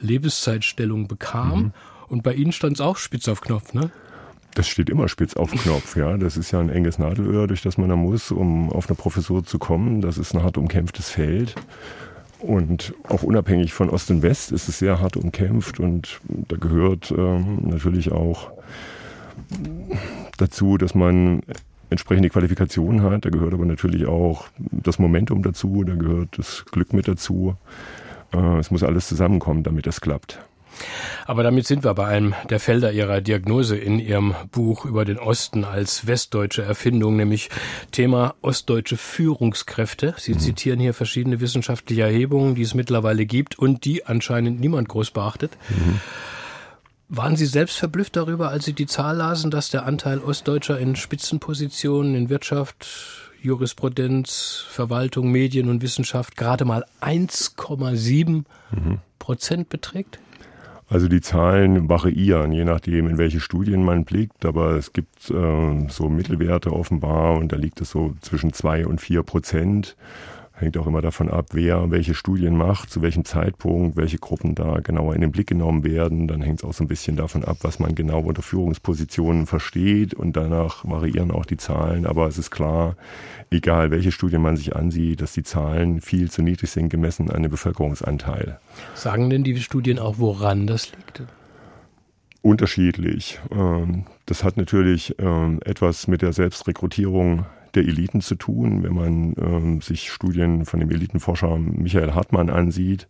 [0.00, 1.58] Lebenszeitstellung bekam.
[1.58, 1.72] Mhm.
[2.08, 3.90] Und bei Ihnen stand es auch spitz auf Knopf, ne?
[4.56, 6.16] Das steht immer spitz auf Knopf, ja.
[6.16, 9.44] Das ist ja ein enges Nadelöhr, durch das man da muss, um auf eine Professur
[9.44, 10.00] zu kommen.
[10.00, 11.54] Das ist ein hart umkämpftes Feld.
[12.38, 17.12] Und auch unabhängig von Ost und West ist es sehr hart umkämpft und da gehört
[17.16, 18.50] ähm, natürlich auch
[20.38, 21.42] dazu, dass man
[21.90, 23.26] entsprechende Qualifikationen hat.
[23.26, 27.56] Da gehört aber natürlich auch das Momentum dazu, da gehört das Glück mit dazu.
[28.32, 30.38] Äh, es muss alles zusammenkommen, damit das klappt.
[31.26, 35.18] Aber damit sind wir bei einem der Felder Ihrer Diagnose in Ihrem Buch über den
[35.18, 37.50] Osten als westdeutsche Erfindung, nämlich
[37.90, 40.14] Thema ostdeutsche Führungskräfte.
[40.18, 40.38] Sie mhm.
[40.38, 45.56] zitieren hier verschiedene wissenschaftliche Erhebungen, die es mittlerweile gibt und die anscheinend niemand groß beachtet.
[45.68, 46.00] Mhm.
[47.08, 50.96] Waren Sie selbst verblüfft darüber, als Sie die Zahl lasen, dass der Anteil Ostdeutscher in
[50.96, 52.86] Spitzenpositionen in Wirtschaft,
[53.40, 58.98] Jurisprudenz, Verwaltung, Medien und Wissenschaft gerade mal 1,7 mhm.
[59.20, 60.18] Prozent beträgt?
[60.88, 65.88] Also die Zahlen variieren, je nachdem, in welche Studien man blickt, aber es gibt äh,
[65.88, 69.96] so Mittelwerte offenbar und da liegt es so zwischen zwei und vier Prozent.
[70.58, 74.80] Hängt auch immer davon ab, wer welche Studien macht, zu welchem Zeitpunkt, welche Gruppen da
[74.80, 76.28] genauer in den Blick genommen werden.
[76.28, 80.14] Dann hängt es auch so ein bisschen davon ab, was man genau unter Führungspositionen versteht
[80.14, 82.06] und danach variieren auch die Zahlen.
[82.06, 82.96] Aber es ist klar,
[83.50, 87.42] egal welche Studien man sich ansieht, dass die Zahlen viel zu niedrig sind gemessen an
[87.42, 88.58] dem Bevölkerungsanteil.
[88.94, 91.22] Sagen denn die Studien auch, woran das liegt?
[92.40, 93.40] Unterschiedlich.
[93.50, 97.44] Ähm, das hat natürlich ähm, etwas mit der Selbstrekrutierung
[97.76, 98.82] der Eliten zu tun.
[98.82, 103.08] Wenn man ähm, sich Studien von dem Elitenforscher Michael Hartmann ansieht,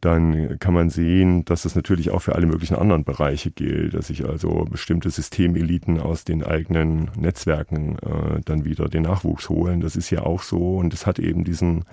[0.00, 4.08] dann kann man sehen, dass das natürlich auch für alle möglichen anderen Bereiche gilt, dass
[4.08, 9.80] sich also bestimmte Systemeliten aus den eigenen Netzwerken äh, dann wieder den Nachwuchs holen.
[9.80, 11.84] Das ist ja auch so und es hat eben diesen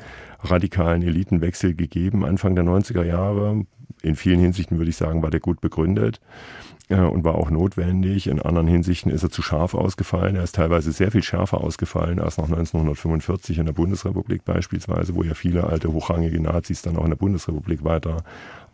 [0.41, 3.65] radikalen Elitenwechsel gegeben Anfang der 90er Jahre.
[4.01, 6.19] In vielen Hinsichten würde ich sagen, war der gut begründet
[6.89, 8.27] äh, und war auch notwendig.
[8.27, 10.35] In anderen Hinsichten ist er zu scharf ausgefallen.
[10.35, 15.23] Er ist teilweise sehr viel schärfer ausgefallen als noch 1945 in der Bundesrepublik beispielsweise, wo
[15.23, 18.23] ja viele alte hochrangige Nazis dann auch in der Bundesrepublik weiter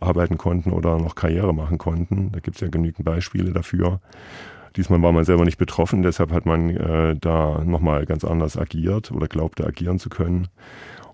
[0.00, 2.32] arbeiten konnten oder noch Karriere machen konnten.
[2.32, 4.00] Da gibt es ja genügend Beispiele dafür.
[4.76, 9.10] Diesmal war man selber nicht betroffen, deshalb hat man äh, da nochmal ganz anders agiert
[9.10, 10.48] oder glaubte agieren zu können.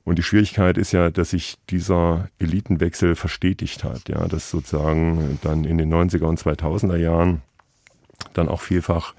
[0.07, 5.65] Und die Schwierigkeit ist ja, dass sich dieser Elitenwechsel verstetigt hat, ja, dass sozusagen dann
[5.65, 7.43] in den 90er und 2000er Jahren
[8.33, 9.15] dann auch vielfach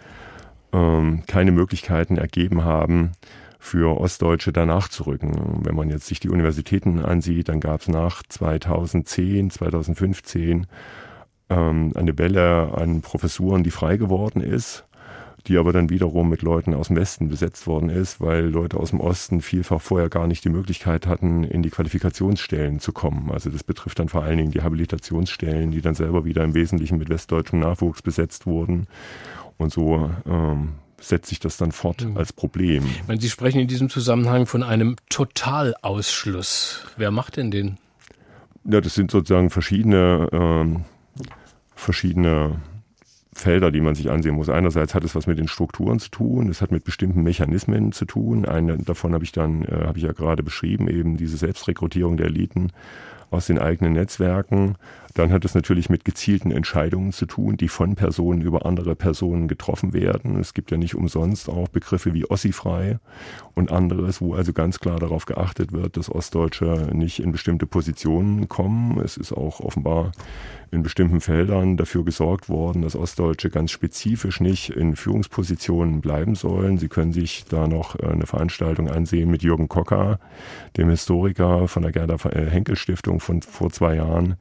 [0.71, 3.11] ähm, keine Möglichkeiten ergeben haben,
[3.59, 5.59] für Ostdeutsche danach zu rücken.
[5.65, 10.67] Wenn man jetzt sich die Universitäten ansieht, dann gab es nach 2010, 2015
[11.49, 14.85] ähm, eine Welle an Professuren, die frei geworden ist
[15.47, 18.91] die aber dann wiederum mit Leuten aus dem Westen besetzt worden ist, weil Leute aus
[18.91, 23.31] dem Osten vielfach vorher gar nicht die Möglichkeit hatten, in die Qualifikationsstellen zu kommen.
[23.31, 26.97] Also das betrifft dann vor allen Dingen die Habilitationsstellen, die dann selber wieder im Wesentlichen
[26.97, 28.87] mit westdeutschem Nachwuchs besetzt wurden.
[29.57, 32.17] Und so ähm, setzt sich das dann fort mhm.
[32.17, 32.85] als Problem.
[33.07, 36.85] Meine, Sie sprechen in diesem Zusammenhang von einem Totalausschluss.
[36.97, 37.77] Wer macht denn den?
[38.65, 40.83] Ja, das sind sozusagen verschiedene, ähm,
[41.75, 42.59] verschiedene
[43.37, 44.49] Felder, die man sich ansehen muss.
[44.49, 48.05] Einerseits hat es was mit den Strukturen zu tun, es hat mit bestimmten Mechanismen zu
[48.05, 48.45] tun.
[48.45, 52.27] Eine davon habe ich dann, äh, habe ich ja gerade beschrieben, eben diese Selbstrekrutierung der
[52.27, 52.71] Eliten
[53.29, 54.75] aus den eigenen Netzwerken.
[55.17, 59.47] Dann hat es natürlich mit gezielten Entscheidungen zu tun, die von Personen über andere Personen
[59.47, 60.39] getroffen werden.
[60.39, 62.99] Es gibt ja nicht umsonst auch Begriffe wie Ossifrei
[63.55, 68.47] und anderes, wo also ganz klar darauf geachtet wird, dass Ostdeutsche nicht in bestimmte Positionen
[68.47, 68.99] kommen.
[68.99, 70.11] Es ist auch offenbar
[70.69, 76.77] in bestimmten Feldern dafür gesorgt worden, dass Ostdeutsche ganz spezifisch nicht in Führungspositionen bleiben sollen.
[76.77, 80.19] Sie können sich da noch äh, eine Veranstaltung ansehen mit Jürgen Kocker,
[80.75, 84.35] dem Historiker von der Gerda äh, Henkel Stiftung von vor zwei Jahren,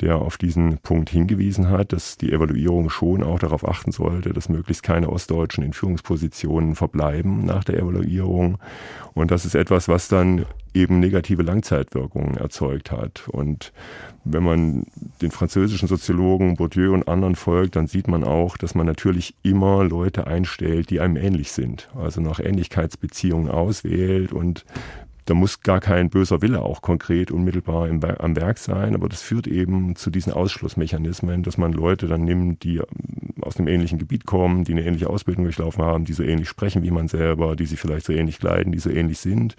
[0.00, 4.48] der auf diesen Punkt hingewiesen hat, dass die Evaluierung schon auch darauf achten sollte, dass
[4.48, 8.58] möglichst keine Ostdeutschen in Führungspositionen verbleiben nach der Evaluierung.
[9.14, 13.28] Und das ist etwas, was dann eben negative Langzeitwirkungen erzeugt hat.
[13.28, 13.72] Und
[14.24, 14.86] wenn man
[15.20, 19.84] den französischen Soziologen Bourdieu und anderen folgt, dann sieht man auch, dass man natürlich immer
[19.84, 21.88] Leute einstellt, die einem ähnlich sind.
[21.96, 24.64] Also nach Ähnlichkeitsbeziehungen auswählt und
[25.30, 29.22] da muss gar kein böser Wille auch konkret unmittelbar im, am Werk sein, aber das
[29.22, 32.86] führt eben zu diesen Ausschlussmechanismen, dass man Leute dann nimmt, die ähm,
[33.40, 36.82] aus einem ähnlichen Gebiet kommen, die eine ähnliche Ausbildung durchlaufen haben, die so ähnlich sprechen
[36.82, 39.54] wie man selber, die sich vielleicht so ähnlich kleiden, die so ähnlich sind,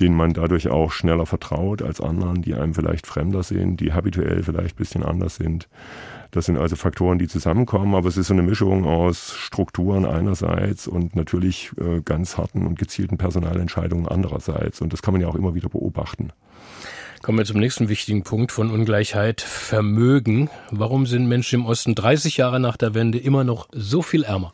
[0.00, 4.42] denen man dadurch auch schneller vertraut als anderen, die einem vielleicht fremder sind, die habituell
[4.42, 5.68] vielleicht ein bisschen anders sind.
[6.30, 10.86] Das sind also Faktoren, die zusammenkommen, aber es ist so eine Mischung aus Strukturen einerseits
[10.86, 14.80] und natürlich äh, ganz harten und gezielten Personalentscheidungen andererseits.
[14.80, 16.30] Und das kann man ja auch immer wieder beobachten.
[17.22, 19.40] Kommen wir zum nächsten wichtigen Punkt von Ungleichheit.
[19.40, 20.50] Vermögen.
[20.70, 24.52] Warum sind Menschen im Osten 30 Jahre nach der Wende immer noch so viel ärmer?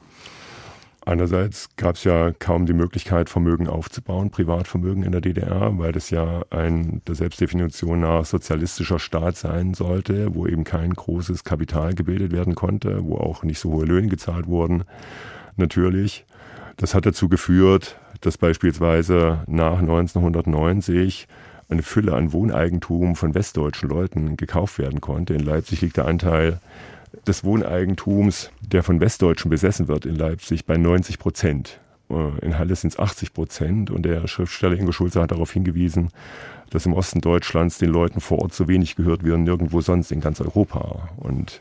[1.06, 6.08] Einerseits gab es ja kaum die Möglichkeit, Vermögen aufzubauen, Privatvermögen in der DDR, weil das
[6.08, 12.32] ja ein der Selbstdefinition nach sozialistischer Staat sein sollte, wo eben kein großes Kapital gebildet
[12.32, 14.84] werden konnte, wo auch nicht so hohe Löhne gezahlt wurden.
[15.56, 16.24] Natürlich.
[16.78, 21.28] Das hat dazu geführt, dass beispielsweise nach 1990
[21.68, 25.34] eine Fülle an Wohneigentum von westdeutschen Leuten gekauft werden konnte.
[25.34, 26.60] In Leipzig liegt der Anteil
[27.26, 31.80] des Wohneigentums, der von Westdeutschen besessen wird in Leipzig, bei 90 Prozent.
[32.10, 36.10] Äh, in Halle sind es 80 Prozent und der Schriftsteller Ingo Schulze hat darauf hingewiesen,
[36.70, 40.20] dass im Osten Deutschlands den Leuten vor Ort so wenig gehört wie nirgendwo sonst in
[40.20, 41.08] ganz Europa.
[41.16, 41.60] Und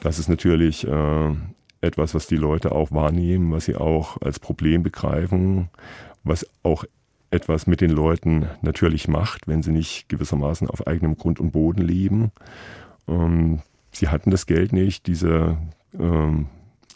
[0.00, 1.34] das ist natürlich äh,
[1.80, 5.68] etwas, was die Leute auch wahrnehmen, was sie auch als Problem begreifen,
[6.24, 6.84] was auch
[7.30, 11.82] etwas mit den Leuten natürlich macht, wenn sie nicht gewissermaßen auf eigenem Grund und Boden
[11.82, 12.32] leben.
[13.08, 13.60] Ähm,
[13.92, 15.58] sie hatten das Geld nicht, diese
[15.98, 16.46] ähm,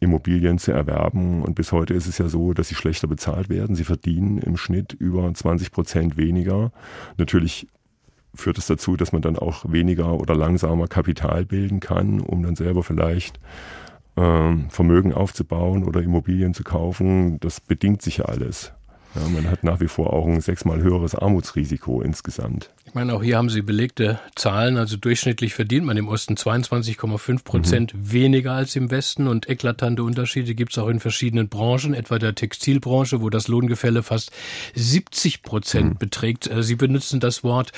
[0.00, 1.42] Immobilien zu erwerben.
[1.42, 3.76] Und bis heute ist es ja so, dass sie schlechter bezahlt werden.
[3.76, 6.72] Sie verdienen im Schnitt über 20 Prozent weniger.
[7.16, 7.66] Natürlich
[8.34, 12.56] führt es dazu, dass man dann auch weniger oder langsamer Kapital bilden kann, um dann
[12.56, 13.38] selber vielleicht
[14.16, 17.38] ähm, Vermögen aufzubauen oder Immobilien zu kaufen.
[17.40, 18.72] Das bedingt sich ja alles.
[19.14, 22.74] Ja, man hat nach wie vor auch ein sechsmal höheres Armutsrisiko insgesamt.
[22.94, 24.76] Ich meine, auch hier haben Sie belegte Zahlen.
[24.76, 28.12] Also durchschnittlich verdient man im Osten 22,5 Prozent mhm.
[28.12, 32.36] weniger als im Westen und eklatante Unterschiede gibt es auch in verschiedenen Branchen, etwa der
[32.36, 34.30] Textilbranche, wo das Lohngefälle fast
[34.76, 35.98] 70 Prozent mhm.
[35.98, 36.48] beträgt.
[36.48, 37.72] Äh, Sie benutzen das Wort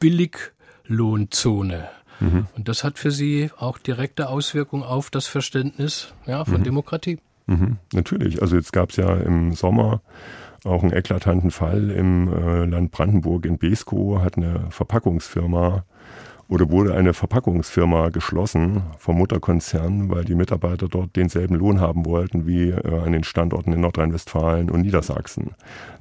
[0.00, 0.38] billig
[0.88, 1.88] Niedriglohnzone.
[2.20, 2.46] Mhm.
[2.56, 6.64] Und das hat für Sie auch direkte Auswirkungen auf das Verständnis ja, von Mhm.
[6.64, 7.18] Demokratie.
[7.44, 8.40] Mhm, natürlich.
[8.40, 10.00] Also jetzt gab es ja im Sommer
[10.64, 15.84] auch einen eklatanten Fall im äh, Land Brandenburg in Beskow, hat eine Verpackungsfirma
[16.48, 22.46] oder wurde eine Verpackungsfirma geschlossen vom Mutterkonzern, weil die Mitarbeiter dort denselben Lohn haben wollten
[22.46, 25.52] wie äh, an den Standorten in Nordrhein-Westfalen und Niedersachsen,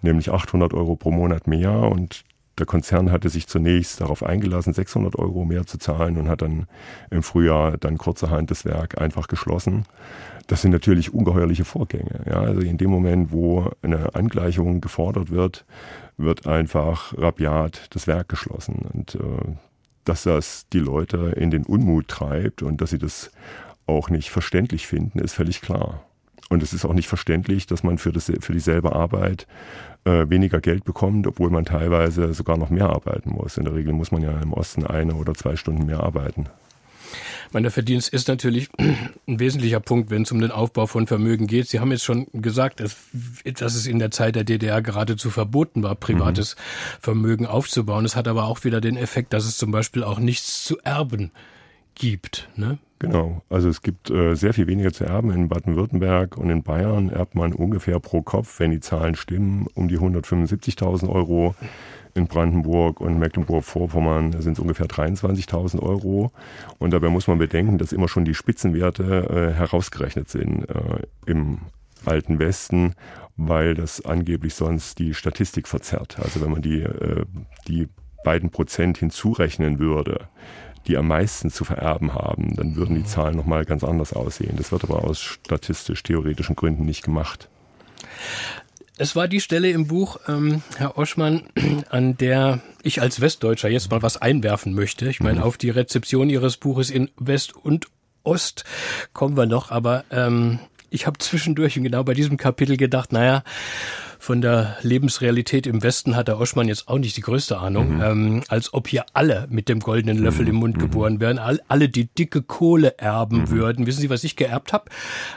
[0.01, 2.23] nämlich 800 Euro pro Monat mehr und
[2.59, 6.67] der Konzern hatte sich zunächst darauf eingelassen, 600 Euro mehr zu zahlen und hat dann
[7.09, 9.85] im Frühjahr dann kurzerhand das Werk einfach geschlossen.
[10.47, 12.21] Das sind natürlich ungeheuerliche Vorgänge.
[12.27, 15.65] Ja, also in dem Moment, wo eine Angleichung gefordert wird,
[16.17, 18.85] wird einfach rabiat das Werk geschlossen.
[18.93, 19.55] Und äh,
[20.05, 23.31] dass das die Leute in den Unmut treibt und dass sie das
[23.87, 26.03] auch nicht verständlich finden, ist völlig klar.
[26.49, 29.47] Und es ist auch nicht verständlich, dass man für, das, für dieselbe Arbeit
[30.05, 33.57] äh, weniger Geld bekommt, obwohl man teilweise sogar noch mehr arbeiten muss.
[33.57, 36.47] In der Regel muss man ja im Osten eine oder zwei Stunden mehr arbeiten.
[37.51, 41.69] Mein Verdienst ist natürlich ein wesentlicher Punkt, wenn es um den Aufbau von Vermögen geht.
[41.69, 42.97] Sie haben jetzt schon gesagt, dass,
[43.43, 46.59] dass es in der Zeit der DDR geradezu verboten war, privates mhm.
[46.99, 48.05] Vermögen aufzubauen.
[48.05, 51.31] Es hat aber auch wieder den Effekt, dass es zum Beispiel auch nichts zu erben
[51.95, 52.49] gibt.
[52.55, 52.77] Ne?
[52.99, 55.31] Genau, also es gibt äh, sehr viel weniger zu erben.
[55.31, 59.89] In Baden-Württemberg und in Bayern erbt man ungefähr pro Kopf, wenn die Zahlen stimmen, um
[59.89, 61.53] die 175.000 Euro.
[62.15, 66.31] In Brandenburg und Mecklenburg-Vorpommern sind es ungefähr 23.000 Euro.
[66.77, 71.57] Und dabei muss man bedenken, dass immer schon die Spitzenwerte äh, herausgerechnet sind äh, im
[72.05, 72.93] alten Westen,
[73.35, 76.19] weil das angeblich sonst die Statistik verzerrt.
[76.21, 77.25] Also wenn man die, äh,
[77.67, 77.89] die
[78.23, 80.29] beiden Prozent hinzurechnen würde,
[80.87, 84.55] die am meisten zu vererben haben, dann würden die Zahlen nochmal ganz anders aussehen.
[84.57, 87.49] Das wird aber aus statistisch-theoretischen Gründen nicht gemacht.
[88.97, 91.43] Es war die Stelle im Buch, ähm, Herr Oschmann,
[91.89, 95.09] an der ich als Westdeutscher jetzt mal was einwerfen möchte.
[95.09, 97.87] Ich meine, auf die Rezeption Ihres Buches in West und
[98.23, 98.63] Ost
[99.13, 100.59] kommen wir noch, aber ähm,
[100.89, 103.43] ich habe zwischendurch genau bei diesem Kapitel gedacht, naja,
[104.23, 108.01] von der Lebensrealität im Westen hat der Oschmann jetzt auch nicht die größte Ahnung, mhm.
[108.01, 110.49] ähm, als ob hier alle mit dem goldenen Löffel mhm.
[110.49, 113.49] im Mund geboren wären, all, alle die dicke Kohle erben mhm.
[113.49, 113.85] würden.
[113.85, 114.85] Wissen Sie, was ich geerbt habe?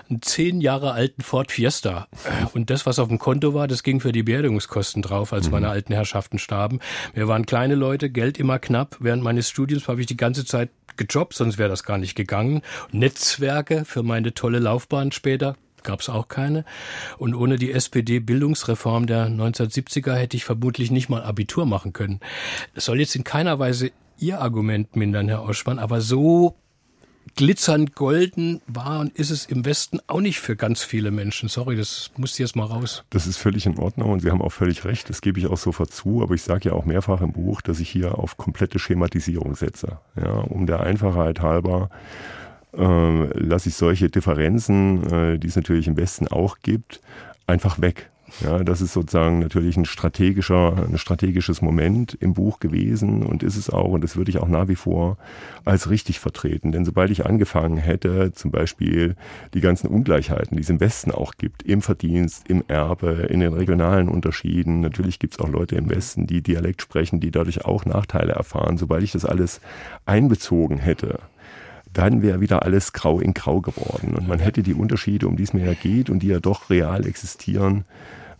[0.08, 2.06] Einen zehn Jahre alten Ford Fiesta.
[2.54, 5.68] Und das, was auf dem Konto war, das ging für die Beerdigungskosten drauf, als meine
[5.68, 6.78] alten Herrschaften starben.
[7.12, 8.98] Wir waren kleine Leute, Geld immer knapp.
[9.00, 12.62] Während meines Studiums habe ich die ganze Zeit gejobbt, sonst wäre das gar nicht gegangen.
[12.92, 15.56] Netzwerke für meine tolle Laufbahn später
[15.86, 16.66] gab es auch keine.
[17.16, 22.20] Und ohne die SPD-Bildungsreform der 1970er hätte ich vermutlich nicht mal Abitur machen können.
[22.74, 26.56] Es soll jetzt in keiner Weise Ihr Argument mindern, Herr Oschmann, aber so
[27.34, 31.48] glitzernd golden war und ist es im Westen auch nicht für ganz viele Menschen.
[31.48, 33.04] Sorry, das muss jetzt mal raus.
[33.10, 35.10] Das ist völlig in Ordnung und Sie haben auch völlig recht.
[35.10, 36.22] Das gebe ich auch sofort zu.
[36.22, 39.98] Aber ich sage ja auch mehrfach im Buch, dass ich hier auf komplette Schematisierung setze.
[40.16, 41.90] Ja, um der Einfachheit halber
[42.76, 47.00] äh, lasse ich solche Differenzen, äh, die es natürlich im Westen auch gibt,
[47.46, 48.10] einfach weg.
[48.40, 53.56] Ja, das ist sozusagen natürlich ein strategischer, ein strategisches Moment im Buch gewesen und ist
[53.56, 55.16] es auch, und das würde ich auch nach wie vor
[55.64, 56.72] als richtig vertreten.
[56.72, 59.14] Denn sobald ich angefangen hätte, zum Beispiel
[59.54, 63.52] die ganzen Ungleichheiten, die es im Westen auch gibt, im Verdienst, im Erbe, in den
[63.52, 67.84] regionalen Unterschieden, natürlich gibt es auch Leute im Westen, die Dialekt sprechen, die dadurch auch
[67.86, 69.60] Nachteile erfahren, sobald ich das alles
[70.04, 71.20] einbezogen hätte,
[71.96, 74.14] dann wäre wieder alles grau in grau geworden.
[74.14, 76.68] Und man hätte die Unterschiede, um die es mir ja geht und die ja doch
[76.68, 77.84] real existieren,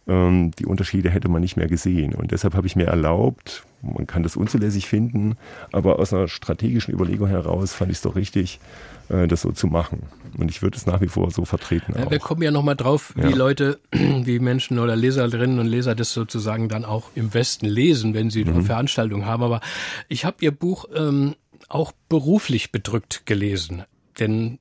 [0.09, 2.15] ähm, die Unterschiede hätte man nicht mehr gesehen.
[2.15, 5.37] Und deshalb habe ich mir erlaubt, man kann das unzulässig finden,
[5.73, 8.61] aber aus einer strategischen Überlegung heraus fand ich es doch richtig,
[9.09, 10.03] äh, das so zu machen.
[10.39, 11.95] Und ich würde es nach wie vor so vertreten.
[11.97, 13.37] Ja, wir kommen ja nochmal drauf, wie ja.
[13.37, 18.31] Leute, wie Menschen oder Leserinnen und Leser das sozusagen dann auch im Westen lesen, wenn
[18.31, 18.53] sie mhm.
[18.53, 19.43] eine Veranstaltung haben.
[19.43, 19.61] Aber
[20.09, 21.35] ich habe Ihr Buch ähm,
[21.69, 23.85] auch beruflich bedrückt gelesen.
[24.19, 24.59] Denn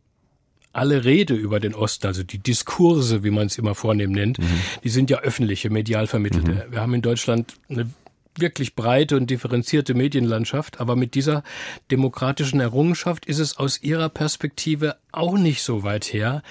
[0.74, 4.60] alle Rede über den Osten, also die Diskurse, wie man es immer vornehm nennt, mhm.
[4.84, 6.51] die sind ja öffentliche, medial vermittelte.
[6.51, 6.72] Mhm.
[6.72, 7.89] Wir haben in Deutschland eine
[8.38, 11.43] wirklich breite und differenzierte Medienlandschaft, aber mit dieser
[11.91, 16.43] demokratischen Errungenschaft ist es aus ihrer Perspektive auch nicht so weit her.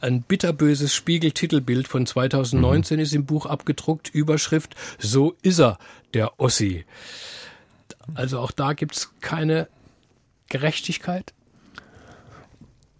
[0.00, 3.02] Ein bitterböses Spiegeltitelbild von 2019 mhm.
[3.02, 5.78] ist im Buch abgedruckt, Überschrift So ist er,
[6.14, 6.86] der Ossi.
[8.14, 9.68] Also auch da gibt's keine
[10.48, 11.34] Gerechtigkeit?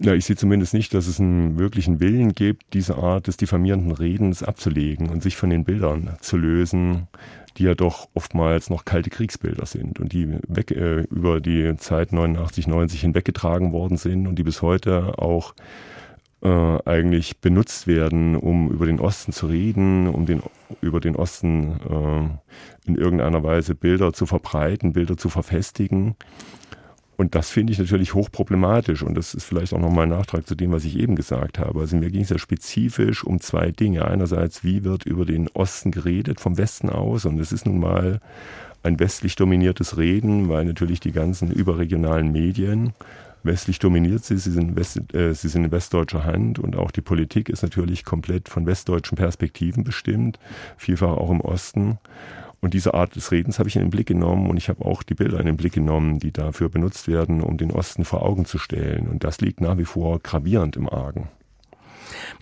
[0.00, 3.90] Ja, ich sehe zumindest nicht, dass es einen wirklichen Willen gibt, diese Art des diffamierenden
[3.90, 7.08] Redens abzulegen und sich von den Bildern zu lösen,
[7.56, 12.12] die ja doch oftmals noch kalte Kriegsbilder sind und die weg, äh, über die Zeit
[12.12, 15.54] 89, 90 hinweggetragen worden sind und die bis heute auch
[16.42, 20.40] äh, eigentlich benutzt werden, um über den Osten zu reden, um den,
[20.80, 26.14] über den Osten äh, in irgendeiner Weise Bilder zu verbreiten, Bilder zu verfestigen.
[27.18, 29.02] Und das finde ich natürlich hochproblematisch.
[29.02, 31.80] Und das ist vielleicht auch nochmal ein Nachtrag zu dem, was ich eben gesagt habe.
[31.80, 34.06] Also mir ging es ja spezifisch um zwei Dinge.
[34.06, 37.24] Einerseits, wie wird über den Osten geredet vom Westen aus?
[37.24, 38.20] Und es ist nun mal
[38.84, 42.92] ein westlich dominiertes Reden, weil natürlich die ganzen überregionalen Medien
[43.42, 47.00] westlich dominiert sie, sie sind, West, äh, sie sind in westdeutscher Hand und auch die
[47.00, 50.38] Politik ist natürlich komplett von westdeutschen Perspektiven bestimmt,
[50.76, 51.98] vielfach auch im Osten.
[52.60, 55.02] Und diese Art des Redens habe ich in den Blick genommen und ich habe auch
[55.02, 58.46] die Bilder in den Blick genommen, die dafür benutzt werden, um den Osten vor Augen
[58.46, 59.08] zu stellen.
[59.08, 61.28] Und das liegt nach wie vor gravierend im Argen.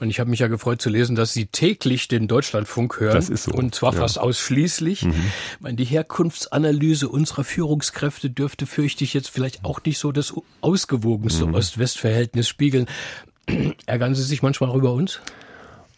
[0.01, 3.14] Und ich habe mich ja gefreut zu lesen, dass Sie täglich den Deutschlandfunk hören.
[3.14, 3.53] Das ist so.
[3.53, 4.01] Und zwar ja.
[4.01, 5.05] fast ausschließlich.
[5.05, 5.11] Mhm.
[5.11, 10.35] Ich meine, die Herkunftsanalyse unserer Führungskräfte dürfte, fürchte ich, jetzt vielleicht auch nicht so das
[10.61, 11.55] ausgewogenste mhm.
[11.55, 12.87] Ost-West-Verhältnis spiegeln.
[13.87, 15.21] Ärgern Sie sich manchmal auch über uns?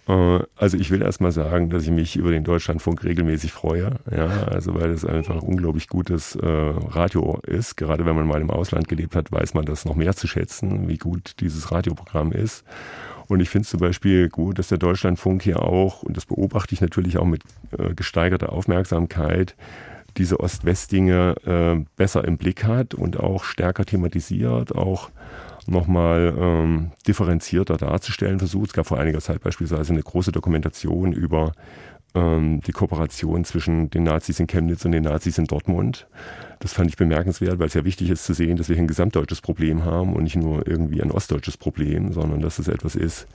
[0.08, 3.96] Äh, also ich will erst mal sagen, dass ich mich über den Deutschlandfunk regelmäßig freue,
[4.10, 7.76] ja, also weil es einfach unglaublich gutes äh, Radio ist.
[7.76, 10.88] Gerade wenn man mal im Ausland gelebt hat, weiß man das noch mehr zu schätzen,
[10.88, 12.64] wie gut dieses Radioprogramm ist.
[13.28, 16.74] Und ich finde es zum Beispiel gut, dass der Deutschlandfunk hier auch, und das beobachte
[16.74, 17.42] ich natürlich auch mit
[17.76, 19.54] äh, gesteigerter Aufmerksamkeit,
[20.16, 25.10] diese Ost-West-Dinge äh, besser im Blick hat und auch stärker thematisiert, auch
[25.68, 28.68] nochmal ähm, differenzierter darzustellen versucht.
[28.68, 31.52] Es gab vor einiger Zeit beispielsweise eine große Dokumentation über
[32.14, 36.06] ähm, die Kooperation zwischen den Nazis in Chemnitz und den Nazis in Dortmund.
[36.60, 38.88] Das fand ich bemerkenswert, weil es ja wichtig ist zu sehen, dass wir hier ein
[38.88, 43.26] gesamtdeutsches Problem haben und nicht nur irgendwie ein ostdeutsches Problem, sondern dass es etwas ist,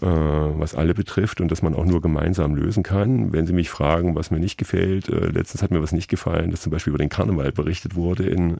[0.00, 3.32] was alle betrifft und dass man auch nur gemeinsam lösen kann.
[3.32, 6.50] Wenn Sie mich fragen, was mir nicht gefällt, äh, letztens hat mir was nicht gefallen,
[6.50, 8.58] dass zum Beispiel über den Karneval berichtet wurde in,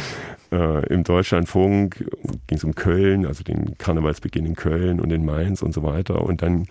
[0.52, 2.04] äh, im Deutschlandfunk,
[2.46, 6.22] ging es um Köln, also den Karnevalsbeginn in Köln und in Mainz und so weiter
[6.22, 6.66] und dann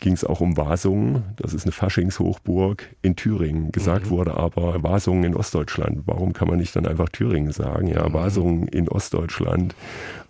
[0.00, 1.24] ging es auch um Wasungen.
[1.36, 3.70] Das ist eine Faschingshochburg in Thüringen.
[3.70, 4.10] Gesagt mhm.
[4.10, 6.02] wurde aber Wasungen in Ostdeutschland.
[6.06, 7.86] Warum kann man nicht dann einfach Thüringen sagen?
[7.86, 8.14] Ja, mhm.
[8.14, 9.74] Wasungen in Ostdeutschland.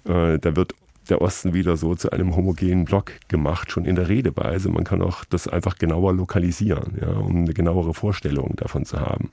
[0.05, 0.75] Äh, da wird
[1.11, 4.71] der Osten wieder so zu einem homogenen Block gemacht, schon in der Redeweise.
[4.71, 9.31] Man kann auch das einfach genauer lokalisieren, ja, um eine genauere Vorstellung davon zu haben.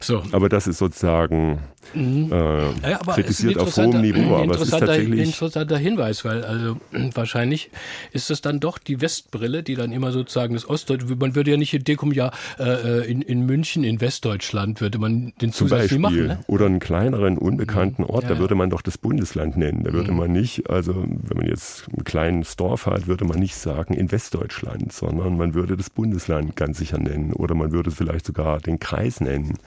[0.00, 0.22] So.
[0.32, 1.60] Aber das ist sozusagen
[1.94, 2.30] mhm.
[2.32, 4.36] äh, ja, kritisiert auf hohem Niveau.
[4.36, 6.76] Aber es ist tatsächlich interessanter Hinweis, weil also
[7.14, 7.70] wahrscheinlich
[8.12, 11.04] ist das dann doch die Westbrille, die dann immer sozusagen das Ostdeutsch.
[11.18, 15.32] Man würde ja nicht in Dekum ja äh, in, in München in Westdeutschland würde man
[15.40, 16.26] den Zusatz Zum Beispiel, machen.
[16.26, 16.38] Ne?
[16.46, 19.84] Oder einen kleineren unbekannten Ort, ja, da würde man doch das Bundesland nennen.
[19.84, 20.18] Da würde mhm.
[20.18, 24.10] man nicht, also wenn man jetzt ein kleines Dorf hat, würde man nicht sagen in
[24.12, 28.80] Westdeutschland, sondern man würde das Bundesland ganz sicher nennen oder man würde vielleicht sogar den
[28.80, 29.58] Kreis nennen.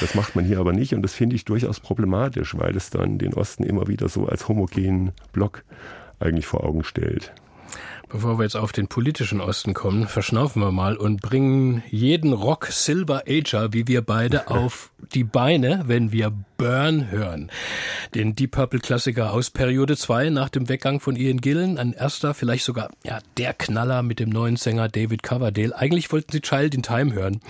[0.00, 3.18] Das macht man hier aber nicht und das finde ich durchaus problematisch, weil es dann
[3.18, 5.64] den Osten immer wieder so als homogenen Block
[6.18, 7.32] eigentlich vor Augen stellt.
[8.08, 12.66] Bevor wir jetzt auf den politischen Osten kommen, verschnaufen wir mal und bringen jeden Rock
[12.66, 17.50] Silver Ager, wie wir beide, auf die Beine, wenn wir Burn hören.
[18.14, 21.78] Den Deep Purple Klassiker aus Periode 2 nach dem Weggang von Ian Gillen.
[21.78, 25.74] Ein erster, vielleicht sogar ja, der Knaller mit dem neuen Sänger David Coverdale.
[25.74, 27.40] Eigentlich wollten Sie Child in Time hören,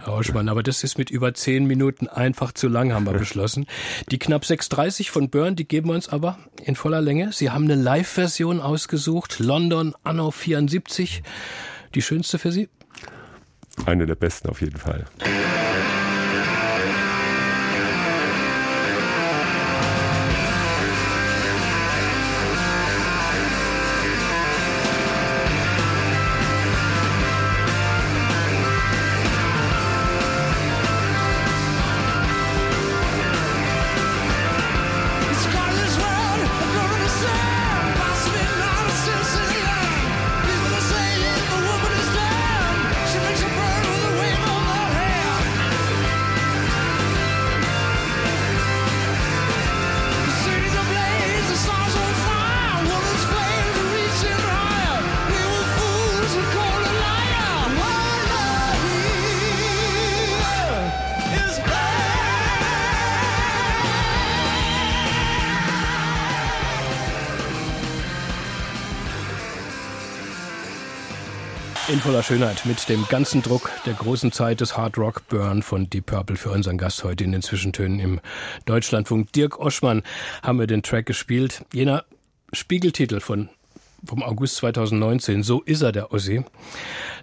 [0.00, 3.64] Herr Oschmann, aber das ist mit über zehn Minuten einfach zu lang, haben wir beschlossen.
[4.10, 7.32] Die knapp 6.30 von Burn, die geben wir uns aber in voller Länge.
[7.32, 9.38] Sie haben eine Live-Version ausgesucht.
[9.38, 11.22] London Anno 74.
[11.94, 12.68] Die schönste für Sie?
[13.86, 15.06] Eine der besten auf jeden Fall.
[72.20, 76.04] Voller Schönheit mit dem ganzen Druck der großen Zeit des Hard Rock Burn von Deep
[76.04, 78.20] Purple für unseren Gast heute in den Zwischentönen im
[78.66, 79.32] Deutschlandfunk.
[79.32, 80.02] Dirk Oschmann
[80.42, 81.64] haben wir den Track gespielt.
[81.72, 82.04] Jener
[82.52, 83.48] Spiegeltitel von
[84.04, 86.44] vom August 2019, so ist er, der Ossi.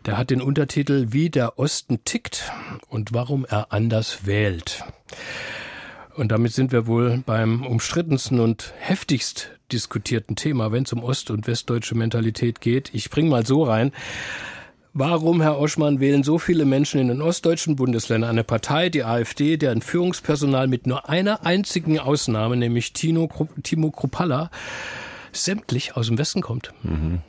[0.08, 2.52] Der hat den Untertitel Wie der Osten tickt
[2.90, 4.84] und warum er anders wählt.
[6.16, 11.30] Und damit sind wir wohl beim umstrittensten und heftigst diskutierten Thema, wenn es um ost-
[11.30, 12.90] und westdeutsche Mentalität geht.
[12.96, 13.92] Ich bring mal so rein.
[15.00, 19.56] Warum, Herr Oschmann, wählen so viele Menschen in den ostdeutschen Bundesländern eine Partei, die AfD,
[19.56, 23.30] deren Führungspersonal mit nur einer einzigen Ausnahme, nämlich Tino,
[23.62, 24.50] Timo Kruppalla,
[25.32, 26.74] sämtlich aus dem Westen kommt?
[26.82, 27.20] Mhm.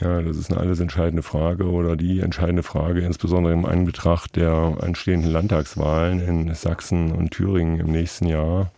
[0.00, 4.76] Ja, das ist eine alles entscheidende Frage oder die entscheidende Frage, insbesondere im Anbetracht der
[4.80, 8.72] anstehenden Landtagswahlen in Sachsen und Thüringen im nächsten Jahr.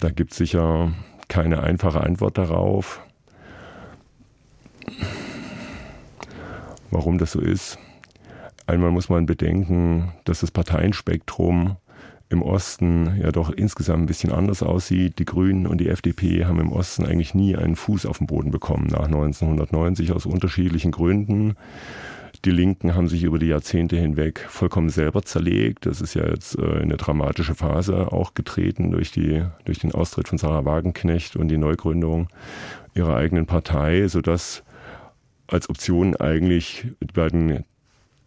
[0.00, 0.92] Da gibt es sicher
[1.28, 3.00] keine einfache Antwort darauf.
[6.94, 7.76] Warum das so ist?
[8.68, 11.76] Einmal muss man bedenken, dass das Parteienspektrum
[12.28, 15.18] im Osten ja doch insgesamt ein bisschen anders aussieht.
[15.18, 18.52] Die Grünen und die FDP haben im Osten eigentlich nie einen Fuß auf den Boden
[18.52, 21.56] bekommen nach 1990 aus unterschiedlichen Gründen.
[22.44, 25.86] Die Linken haben sich über die Jahrzehnte hinweg vollkommen selber zerlegt.
[25.86, 30.28] Das ist ja jetzt äh, eine dramatische Phase auch getreten durch, die, durch den Austritt
[30.28, 32.28] von Sarah Wagenknecht und die Neugründung
[32.94, 34.62] ihrer eigenen Partei, sodass
[35.54, 37.64] als Option eigentlich die beiden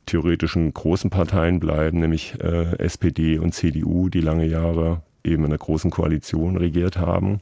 [0.05, 5.57] theoretischen großen Parteien bleiben, nämlich äh, SPD und CDU, die lange Jahre eben in einer
[5.57, 7.41] großen Koalition regiert haben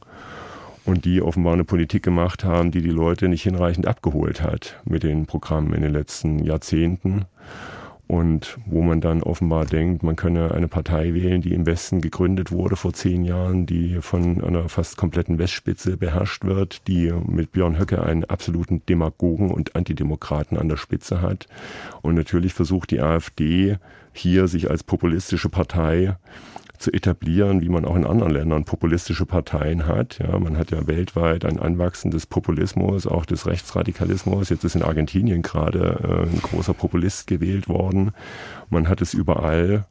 [0.84, 5.04] und die offenbar eine Politik gemacht haben, die die Leute nicht hinreichend abgeholt hat mit
[5.04, 7.26] den Programmen in den letzten Jahrzehnten
[8.08, 12.52] und wo man dann offenbar denkt, man könne eine Partei wählen, die im Westen gegründet
[12.52, 17.78] wurde vor zehn Jahren, die von einer fast kompletten Westspitze beherrscht wird, die mit Björn
[17.78, 21.48] Höcke einen absoluten Demagogen und Antidemokraten an der Spitze hat.
[22.00, 23.78] Und natürlich versucht die AfD
[24.12, 26.16] hier sich als populistische Partei
[26.78, 30.18] zu etablieren, wie man auch in anderen Ländern populistische Parteien hat.
[30.18, 34.48] Ja, man hat ja weltweit ein Anwachsen des Populismus, auch des Rechtsradikalismus.
[34.48, 38.12] Jetzt ist in Argentinien gerade äh, ein großer Populist gewählt worden.
[38.70, 39.86] Man hat es überall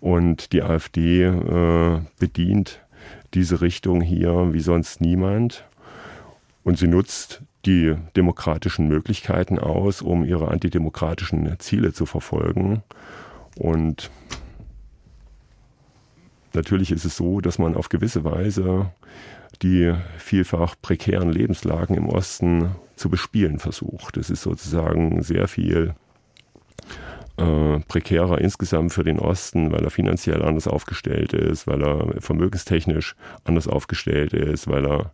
[0.00, 2.80] und die AfD äh, bedient
[3.34, 5.64] diese Richtung hier wie sonst niemand.
[6.64, 12.82] Und sie nutzt die demokratischen Möglichkeiten aus, um ihre antidemokratischen Ziele zu verfolgen.
[13.56, 14.10] Und
[16.56, 18.90] Natürlich ist es so, dass man auf gewisse Weise
[19.62, 24.16] die vielfach prekären Lebenslagen im Osten zu bespielen versucht.
[24.16, 25.94] Es ist sozusagen sehr viel
[27.38, 33.14] äh, prekärer insgesamt für den Osten, weil er finanziell anders aufgestellt ist, weil er vermögenstechnisch
[33.44, 35.12] anders aufgestellt ist, weil er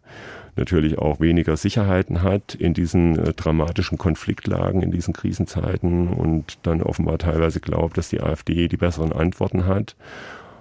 [0.57, 6.83] natürlich auch weniger Sicherheiten hat in diesen äh, dramatischen Konfliktlagen, in diesen Krisenzeiten und dann
[6.83, 9.97] offenbar teilweise glaubt, dass die AfD die besseren Antworten hat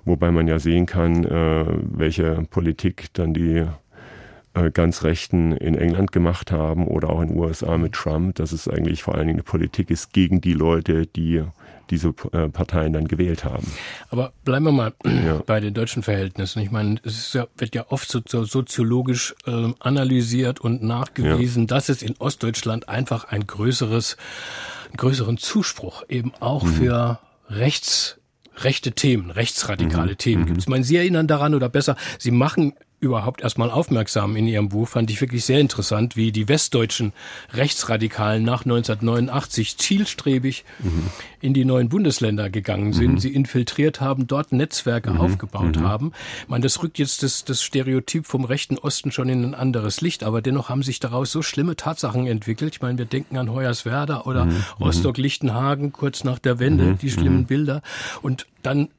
[0.06, 3.66] Wobei man ja sehen kann, äh, welche Politik dann die
[4.54, 8.52] äh, ganz Rechten in England gemacht haben oder auch in den USA mit Trump, dass
[8.52, 11.44] es eigentlich vor allen Dingen eine Politik ist gegen die Leute, die
[11.90, 13.66] diese äh, Parteien dann gewählt haben.
[14.10, 15.42] Aber bleiben wir mal ja.
[15.46, 16.62] bei den deutschen Verhältnissen.
[16.62, 21.68] Ich meine, es ja, wird ja oft so, so soziologisch äh, analysiert und nachgewiesen, ja.
[21.68, 24.18] dass es in Ostdeutschland einfach ein größeres,
[24.88, 26.74] einen größeren Zuspruch eben auch mhm.
[26.74, 28.21] für rechts
[28.58, 30.18] rechte Themen, rechtsradikale mhm.
[30.18, 30.66] Themen gibt es.
[30.66, 34.88] Ich meine, Sie erinnern daran oder besser, Sie machen überhaupt erstmal aufmerksam in Ihrem Buch,
[34.88, 37.14] fand ich wirklich sehr interessant, wie die westdeutschen
[37.52, 41.08] Rechtsradikalen nach 1989 zielstrebig mhm.
[41.42, 43.18] in die neuen Bundesländer gegangen sind, mhm.
[43.18, 45.20] sie infiltriert haben, dort Netzwerke mhm.
[45.20, 45.88] aufgebaut mhm.
[45.88, 46.12] haben.
[46.44, 50.02] Ich meine, das rückt jetzt das, das Stereotyp vom rechten Osten schon in ein anderes
[50.02, 52.76] Licht, aber dennoch haben sich daraus so schlimme Tatsachen entwickelt.
[52.76, 54.64] Ich meine, wir denken an Hoyerswerda oder mhm.
[54.80, 56.98] Rostock-Lichtenhagen kurz nach der Wende, mhm.
[57.00, 57.82] die schlimmen Bilder.
[58.22, 58.90] Und dann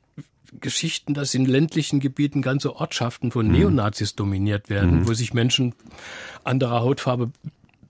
[0.60, 3.52] Geschichten, dass in ländlichen Gebieten ganze Ortschaften von mhm.
[3.52, 5.08] Neonazis dominiert werden, mhm.
[5.08, 5.74] wo sich Menschen
[6.44, 7.32] anderer Hautfarbe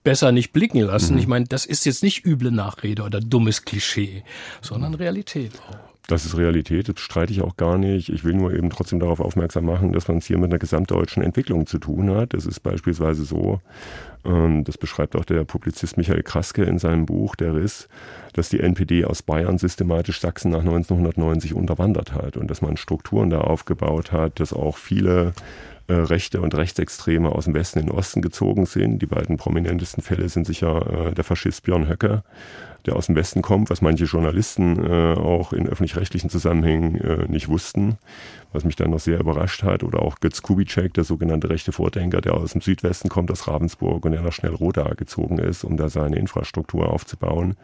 [0.03, 1.13] besser nicht blicken lassen.
[1.13, 1.19] Mhm.
[1.19, 4.23] Ich meine, das ist jetzt nicht üble Nachrede oder dummes Klischee,
[4.61, 5.92] sondern Realität auch.
[6.07, 8.09] Das ist Realität, das streite ich auch gar nicht.
[8.09, 11.23] Ich will nur eben trotzdem darauf aufmerksam machen, dass man es hier mit einer gesamtdeutschen
[11.23, 12.33] Entwicklung zu tun hat.
[12.33, 13.61] Es ist beispielsweise so,
[14.25, 17.87] ähm, das beschreibt auch der Publizist Michael Kraske in seinem Buch Der Riss,
[18.33, 23.29] dass die NPD aus Bayern systematisch Sachsen nach 1990 unterwandert hat und dass man Strukturen
[23.29, 25.31] da aufgebaut hat, dass auch viele
[25.87, 28.99] äh, Rechte und Rechtsextreme aus dem Westen in den Osten gezogen sind.
[28.99, 32.23] Die beiden prominentesten Fälle sind sicher äh, der Faschist Björn Höcke,
[32.85, 37.47] der aus dem Westen kommt, was manche Journalisten äh, auch in öffentlich-rechtlichen Zusammenhängen äh, nicht
[37.47, 37.97] wussten,
[38.53, 39.83] was mich dann noch sehr überrascht hat.
[39.83, 44.05] Oder auch Götz Kubitschek, der sogenannte rechte Vordenker, der aus dem Südwesten kommt, aus Ravensburg
[44.05, 47.55] und der nach Schnellroda gezogen ist, um da seine Infrastruktur aufzubauen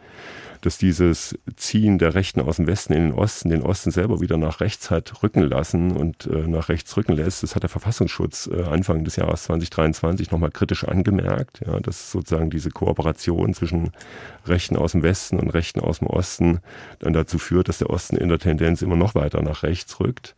[0.62, 4.36] dass dieses Ziehen der Rechten aus dem Westen in den Osten den Osten selber wieder
[4.36, 7.42] nach rechts hat rücken lassen und äh, nach rechts rücken lässt.
[7.42, 12.50] Das hat der Verfassungsschutz äh, Anfang des Jahres 2023 nochmal kritisch angemerkt, ja, dass sozusagen
[12.50, 13.92] diese Kooperation zwischen
[14.44, 16.60] Rechten aus dem Westen Westen und Rechten aus dem Osten
[16.98, 20.34] dann dazu führt, dass der Osten in der Tendenz immer noch weiter nach rechts rückt.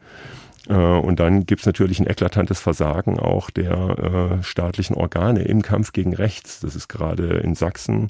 [0.72, 5.62] Äh, und dann gibt es natürlich ein eklatantes Versagen auch der äh, staatlichen Organe im
[5.62, 6.60] Kampf gegen rechts.
[6.60, 8.08] Das ist gerade in Sachsen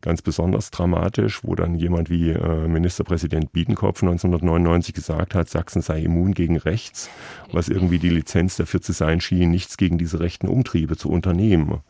[0.00, 6.02] ganz besonders dramatisch, wo dann jemand wie äh, Ministerpräsident Biedenkopf 1999 gesagt hat, Sachsen sei
[6.02, 7.10] immun gegen rechts,
[7.50, 11.80] was irgendwie die Lizenz dafür zu sein schien, nichts gegen diese rechten Umtriebe zu unternehmen.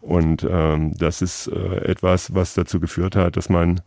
[0.00, 3.80] Und ähm, das ist äh, etwas, was dazu geführt hat, dass man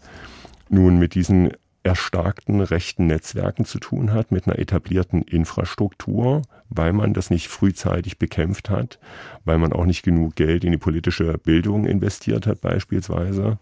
[0.67, 1.51] nun mit diesen
[1.83, 8.19] erstarkten rechten Netzwerken zu tun hat, mit einer etablierten Infrastruktur, weil man das nicht frühzeitig
[8.19, 8.99] bekämpft hat,
[9.45, 13.59] weil man auch nicht genug Geld in die politische Bildung investiert hat beispielsweise,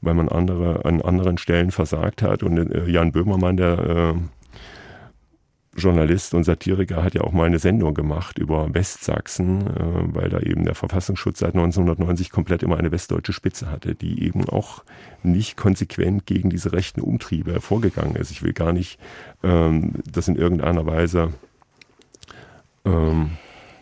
[0.00, 2.42] weil man andere an anderen Stellen versagt hat.
[2.42, 4.14] Und äh, Jan Böhmermann, der äh,
[5.78, 10.40] Journalist und Satiriker hat ja auch mal eine Sendung gemacht über Westsachsen, äh, weil da
[10.40, 14.84] eben der Verfassungsschutz seit 1990 komplett immer eine westdeutsche Spitze hatte, die eben auch
[15.22, 18.30] nicht konsequent gegen diese rechten Umtriebe vorgegangen ist.
[18.30, 18.98] Ich will gar nicht
[19.42, 21.32] ähm, das in irgendeiner Weise
[22.84, 23.30] ähm,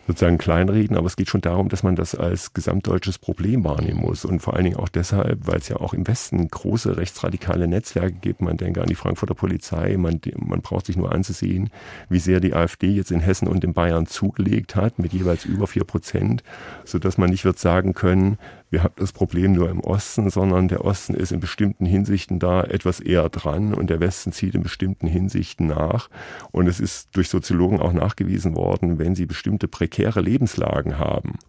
[0.07, 4.23] sozusagen kleinreden, aber es geht schon darum, dass man das als gesamtdeutsches Problem wahrnehmen muss.
[4.23, 8.13] Und vor allen Dingen auch deshalb, weil es ja auch im Westen große rechtsradikale Netzwerke
[8.13, 8.41] gibt.
[8.41, 11.69] Man denke an die Frankfurter Polizei, man, man braucht sich nur anzusehen,
[12.09, 15.67] wie sehr die AfD jetzt in Hessen und in Bayern zugelegt hat, mit jeweils über
[15.67, 16.41] vier Prozent,
[16.85, 18.37] sodass man nicht wird sagen können,
[18.69, 22.63] wir haben das Problem nur im Osten, sondern der Osten ist in bestimmten Hinsichten da
[22.63, 26.09] etwas eher dran und der Westen zieht in bestimmten Hinsichten nach.
[26.51, 31.39] Und es ist durch Soziologen auch nachgewiesen worden, wenn sie bestimmte prekäre Lebenslagen haben,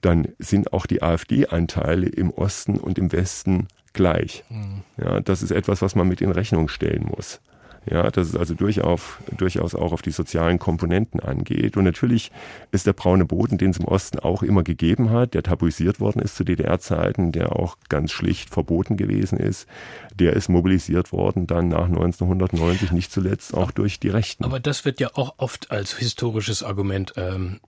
[0.00, 4.44] dann sind auch die AfD-Anteile im Osten und im Westen gleich.
[4.48, 4.82] Mhm.
[4.96, 7.40] Ja, das ist etwas, was man mit in Rechnung stellen muss.
[7.88, 9.00] Ja, dass es also durchaus,
[9.36, 11.76] durchaus auch auf die sozialen Komponenten angeht.
[11.76, 12.32] Und natürlich
[12.72, 16.20] ist der braune Boden, den es im Osten auch immer gegeben hat, der tabuisiert worden
[16.20, 19.68] ist zu DDR-Zeiten, der auch ganz schlicht verboten gewesen ist,
[20.14, 24.44] der ist mobilisiert worden dann nach 1990, nicht zuletzt auch durch die Rechten.
[24.44, 27.60] Aber das wird ja auch oft als historisches Argument ähm,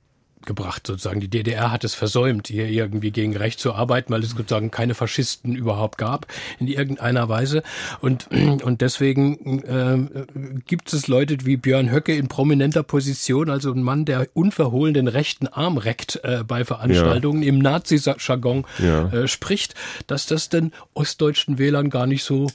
[0.44, 1.20] gebracht, sozusagen.
[1.20, 4.94] Die DDR hat es versäumt, hier irgendwie gegen Recht zu arbeiten, weil es sozusagen keine
[4.94, 6.26] Faschisten überhaupt gab
[6.58, 7.62] in irgendeiner Weise.
[8.00, 13.82] Und, und deswegen äh, gibt es Leute wie Björn Höcke in prominenter Position, also ein
[13.82, 17.48] Mann, der unverhohlen den rechten Arm reckt äh, bei Veranstaltungen ja.
[17.48, 19.08] im Nazi-Jargon ja.
[19.08, 19.74] äh, spricht,
[20.06, 22.48] dass das den ostdeutschen Wählern gar nicht so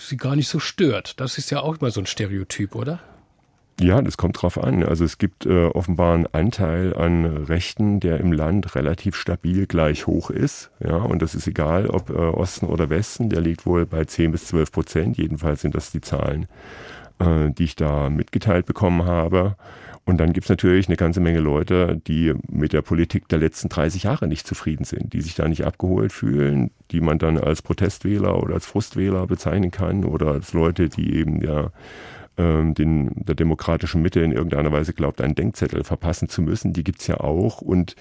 [0.00, 1.20] sie gar nicht so stört.
[1.20, 3.00] Das ist ja auch immer so ein Stereotyp, oder?
[3.80, 4.84] Ja, das kommt drauf an.
[4.84, 10.06] Also es gibt äh, offenbar einen Anteil an Rechten, der im Land relativ stabil gleich
[10.06, 10.70] hoch ist.
[10.80, 13.30] Ja, und das ist egal, ob äh, Osten oder Westen.
[13.30, 15.16] Der liegt wohl bei 10 bis 12 Prozent.
[15.16, 16.46] Jedenfalls sind das die Zahlen,
[17.18, 19.56] äh, die ich da mitgeteilt bekommen habe.
[20.04, 24.02] Und dann gibt's natürlich eine ganze Menge Leute, die mit der Politik der letzten 30
[24.02, 28.42] Jahre nicht zufrieden sind, die sich da nicht abgeholt fühlen, die man dann als Protestwähler
[28.42, 31.70] oder als Frustwähler bezeichnen kann oder als Leute, die eben ja
[32.38, 36.72] ähm, den, der demokratischen Mitte in irgendeiner Weise glaubt, einen Denkzettel verpassen zu müssen.
[36.72, 37.60] Die gibt's ja auch.
[37.60, 37.96] Und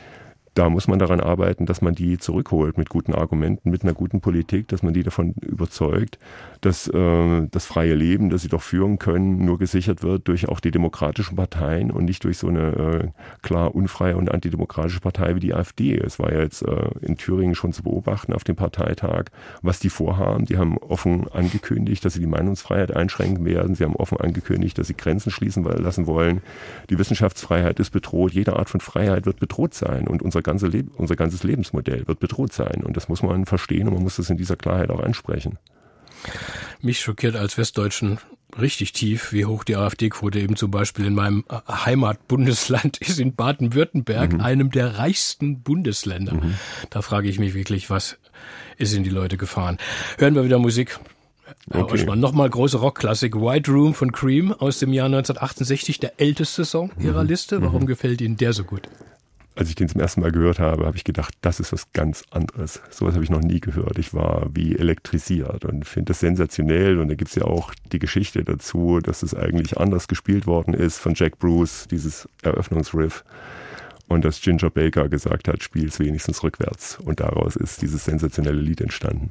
[0.53, 4.19] da muss man daran arbeiten, dass man die zurückholt mit guten Argumenten, mit einer guten
[4.19, 6.19] Politik, dass man die davon überzeugt,
[6.59, 10.59] dass äh, das freie Leben, das sie doch führen können, nur gesichert wird durch auch
[10.59, 13.07] die demokratischen Parteien und nicht durch so eine äh,
[13.41, 15.95] klar unfreie und antidemokratische Partei wie die AfD.
[15.95, 19.25] Es war ja jetzt äh, in Thüringen schon zu beobachten auf dem Parteitag,
[19.61, 20.45] was die vorhaben.
[20.45, 23.75] Die haben offen angekündigt, dass sie die Meinungsfreiheit einschränken werden.
[23.75, 26.41] Sie haben offen angekündigt, dass sie Grenzen schließen lassen wollen.
[26.89, 28.33] Die Wissenschaftsfreiheit ist bedroht.
[28.33, 32.19] Jede Art von Freiheit wird bedroht sein und unser, ganze Leb unser ganzes Lebensmodell wird
[32.19, 32.83] bedroht sein.
[32.83, 35.57] Und das muss man verstehen und man muss das in dieser Klarheit auch ansprechen.
[36.81, 38.19] Mich schockiert als Westdeutschen
[38.59, 44.33] richtig tief, wie hoch die AfD-Quote eben zum Beispiel in meinem Heimatbundesland ist, in Baden-Württemberg,
[44.33, 44.41] mhm.
[44.41, 46.33] einem der reichsten Bundesländer.
[46.33, 46.55] Mhm.
[46.89, 48.17] Da frage ich mich wirklich, was
[48.77, 49.77] ist in die Leute gefahren?
[50.17, 50.99] Hören wir wieder Musik.
[51.69, 52.05] Okay.
[52.15, 53.35] Nochmal große Rockklassik.
[53.35, 57.29] White Room von Cream aus dem Jahr 1968, der älteste Song ihrer mhm.
[57.29, 57.61] Liste.
[57.61, 57.87] Warum mhm.
[57.87, 58.89] gefällt Ihnen der so gut?
[59.55, 62.23] Als ich den zum ersten Mal gehört habe, habe ich gedacht, das ist was ganz
[62.31, 62.81] anderes.
[62.89, 63.97] Sowas habe ich noch nie gehört.
[63.99, 66.99] Ich war wie elektrisiert und finde das sensationell.
[66.99, 70.73] Und da gibt es ja auch die Geschichte dazu, dass es eigentlich anders gespielt worden
[70.73, 73.23] ist von Jack Bruce, dieses Eröffnungsriff.
[74.07, 76.99] Und dass Ginger Baker gesagt hat, spiel es wenigstens rückwärts.
[76.99, 79.29] Und daraus ist dieses sensationelle Lied entstanden.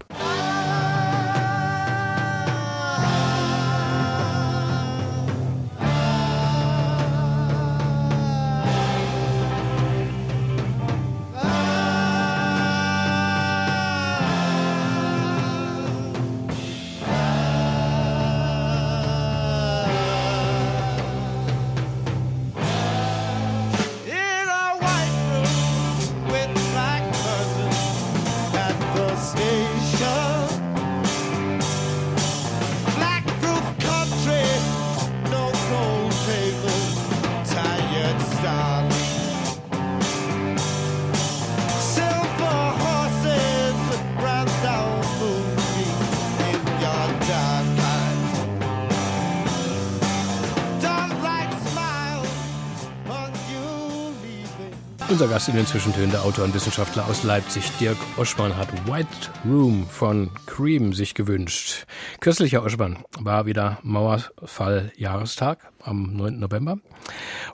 [55.70, 59.08] Zwischentönen, der Autor und Wissenschaftler aus Leipzig, Dirk Oschmann, hat White
[59.44, 61.86] Room von Cream sich gewünscht.
[62.18, 66.40] Kürzlich, Herr Oschmann, war wieder Mauerfall-Jahrestag am 9.
[66.40, 66.78] November.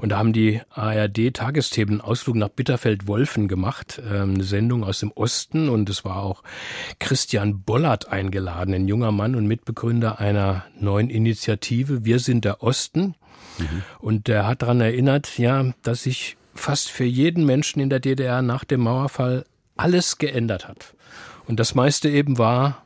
[0.01, 5.69] Und da haben die ARD-Tagesthemen Ausflug nach Bitterfeld-Wolfen gemacht, ähm, eine Sendung aus dem Osten.
[5.69, 6.43] Und es war auch
[6.99, 12.07] Christian Bollert eingeladen, ein junger Mann und Mitbegründer einer neuen Initiative.
[12.07, 13.15] Wir sind der Osten.
[13.59, 13.83] Mhm.
[13.99, 18.43] Und der hat daran erinnert, ja, dass sich fast für jeden Menschen in der DDR
[18.43, 19.45] nach dem Mauerfall
[19.77, 20.95] alles geändert hat.
[21.47, 22.85] Und das meiste eben war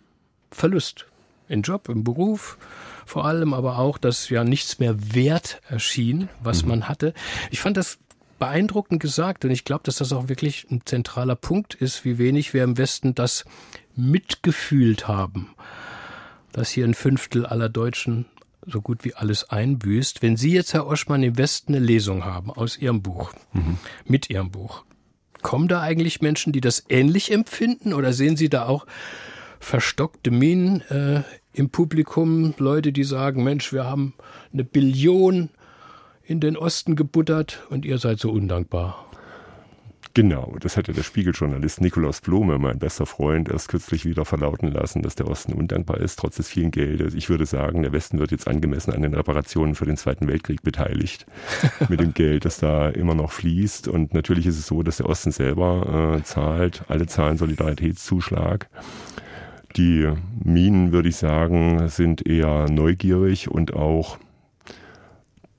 [0.51, 1.07] Verlust.
[1.49, 2.59] Im Job, im Beruf,
[3.07, 6.69] vor allem aber auch, dass ja nichts mehr wert erschien, was mhm.
[6.69, 7.13] man hatte.
[7.51, 7.99] Ich fand das
[8.39, 12.55] beeindruckend gesagt und ich glaube, dass das auch wirklich ein zentraler Punkt ist, wie wenig
[12.55, 13.45] wir im Westen das
[13.97, 15.55] mitgefühlt haben,
[16.53, 18.27] dass hier ein Fünftel aller Deutschen
[18.67, 20.23] so gut wie alles einbüßt.
[20.23, 23.79] Wenn Sie jetzt, Herr Oschmann, im Westen eine Lesung haben aus Ihrem Buch, mhm.
[24.05, 24.85] mit Ihrem Buch,
[25.43, 28.87] kommen da eigentlich Menschen, die das ähnlich empfinden oder sehen Sie da auch
[29.59, 34.15] verstockte Minen äh, im Publikum, Leute, die sagen, Mensch, wir haben
[34.53, 35.51] eine Billion
[36.23, 39.10] in den Osten gebuttert und ihr seid so undankbar?
[40.13, 44.73] Genau, das hat ja der Spiegeljournalist Nikolaus Blome, mein bester Freund, erst kürzlich wieder verlauten
[44.73, 47.15] lassen, dass der Osten undankbar ist, trotz des vielen Geldes.
[47.15, 50.63] Ich würde sagen, der Westen wird jetzt angemessen an den Reparationen für den Zweiten Weltkrieg
[50.63, 51.27] beteiligt,
[51.89, 53.87] mit dem Geld, das da immer noch fließt.
[53.87, 58.69] Und natürlich ist es so, dass der Osten selber äh, zahlt, alle zahlen Solidaritätszuschlag.
[59.77, 60.11] Die
[60.43, 64.19] Minen, würde ich sagen, sind eher neugierig und auch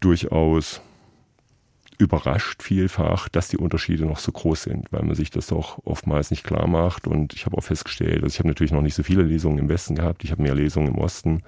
[0.02, 0.82] durchaus
[2.02, 6.32] überrascht vielfach, dass die Unterschiede noch so groß sind, weil man sich das doch oftmals
[6.32, 7.08] nicht klar macht.
[7.08, 9.70] Und ich habe auch festgestellt, also ich habe natürlich noch nicht so viele Lesungen im
[9.70, 11.44] Westen gehabt, ich habe mehr Lesungen im Osten,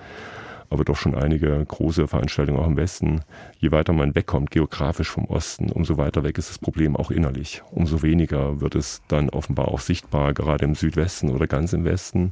[0.70, 3.22] aber doch schon einige große Veranstaltungen auch im Westen.
[3.60, 7.64] Je weiter man wegkommt, geografisch vom Osten, umso weiter weg ist das Problem auch innerlich.
[7.72, 12.32] Umso weniger wird es dann offenbar auch sichtbar, gerade im Südwesten oder ganz im Westen.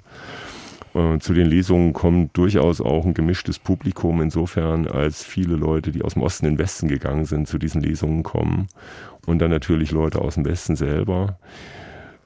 [0.93, 6.01] Äh, zu den Lesungen kommt durchaus auch ein gemischtes Publikum, insofern als viele Leute, die
[6.01, 8.67] aus dem Osten in den Westen gegangen sind, zu diesen Lesungen kommen.
[9.25, 11.37] Und dann natürlich Leute aus dem Westen selber.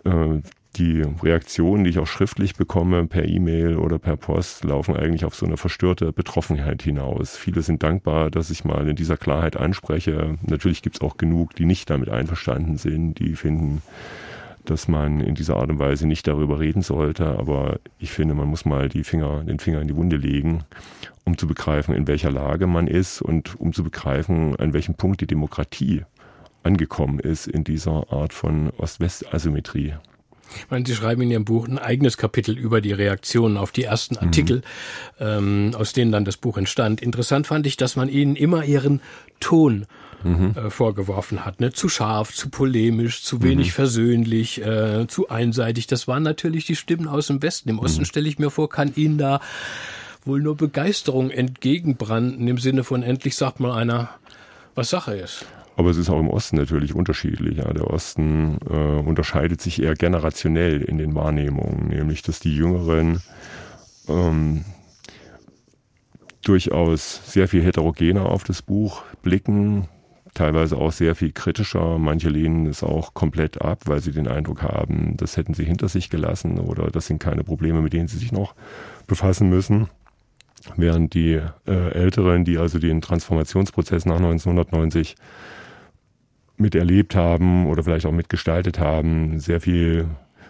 [0.03, 0.39] Äh,
[0.77, 5.35] die Reaktionen, die ich auch schriftlich bekomme, per E-Mail oder per Post, laufen eigentlich auf
[5.35, 7.37] so eine verstörte Betroffenheit hinaus.
[7.37, 10.37] Viele sind dankbar, dass ich mal in dieser Klarheit anspreche.
[10.45, 13.81] Natürlich gibt es auch genug, die nicht damit einverstanden sind, die finden,
[14.69, 17.25] dass man in dieser Art und Weise nicht darüber reden sollte.
[17.25, 20.63] Aber ich finde, man muss mal die Finger, den Finger in die Wunde legen,
[21.23, 25.21] um zu begreifen, in welcher Lage man ist und um zu begreifen, an welchem Punkt
[25.21, 26.03] die Demokratie
[26.63, 29.93] angekommen ist in dieser Art von Ost-West-Asymmetrie.
[30.57, 33.83] Ich meine, Sie schreiben in Ihrem Buch ein eigenes Kapitel über die Reaktionen auf die
[33.83, 34.57] ersten Artikel,
[35.19, 35.25] mhm.
[35.25, 37.01] ähm, aus denen dann das Buch entstand.
[37.01, 39.01] Interessant fand ich, dass man Ihnen immer Ihren
[39.39, 39.85] Ton
[40.25, 40.53] mhm.
[40.55, 41.59] äh, vorgeworfen hat.
[41.59, 41.71] Ne?
[41.71, 43.71] Zu scharf, zu polemisch, zu wenig mhm.
[43.71, 45.87] versöhnlich, äh, zu einseitig.
[45.87, 47.69] Das waren natürlich die Stimmen aus dem Westen.
[47.69, 48.05] Im Osten mhm.
[48.05, 49.39] stelle ich mir vor, kann Ihnen da
[50.25, 54.09] wohl nur Begeisterung entgegenbranden, im Sinne von endlich sagt mal einer,
[54.73, 55.45] was Sache ist.
[55.77, 57.57] Aber es ist auch im Osten natürlich unterschiedlich.
[57.57, 57.73] Ja.
[57.73, 63.21] Der Osten äh, unterscheidet sich eher generationell in den Wahrnehmungen, nämlich dass die Jüngeren
[64.07, 64.63] ähm,
[66.43, 69.87] durchaus sehr viel heterogener auf das Buch blicken,
[70.35, 71.97] teilweise auch sehr viel kritischer.
[71.97, 75.89] Manche lehnen es auch komplett ab, weil sie den Eindruck haben, das hätten sie hinter
[75.89, 78.53] sich gelassen oder das sind keine Probleme, mit denen sie sich noch
[79.07, 79.87] befassen müssen.
[80.77, 85.15] Während die äh, Älteren, die also den Transformationsprozess nach 1990
[86.57, 90.07] miterlebt haben oder vielleicht auch mitgestaltet haben, sehr viel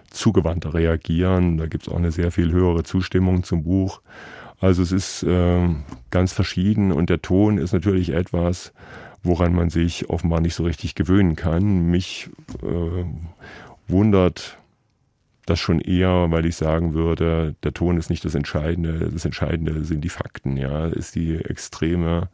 [0.09, 1.57] zugewandter reagieren.
[1.57, 4.01] Da gibt es auch eine sehr viel höhere Zustimmung zum Buch.
[4.59, 5.67] Also es ist äh,
[6.11, 8.73] ganz verschieden und der Ton ist natürlich etwas,
[9.25, 11.89] woran man sich offenbar nicht so richtig gewöhnen kann.
[11.89, 12.29] Mich
[12.61, 13.03] äh,
[13.87, 14.57] wundert
[15.45, 19.11] das schon eher, weil ich sagen würde, der Ton ist nicht das Entscheidende.
[19.11, 20.87] Das Entscheidende sind die Fakten, ja.
[20.87, 22.29] Ist die extreme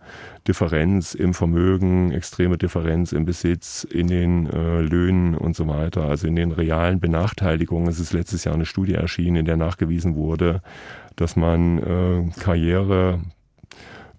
[0.47, 6.05] Differenz im Vermögen, extreme Differenz im Besitz, in den äh, Löhnen und so weiter.
[6.05, 7.89] Also in den realen Benachteiligungen.
[7.89, 10.61] Es ist letztes Jahr eine Studie erschienen, in der nachgewiesen wurde,
[11.17, 13.19] dass man äh, Karriere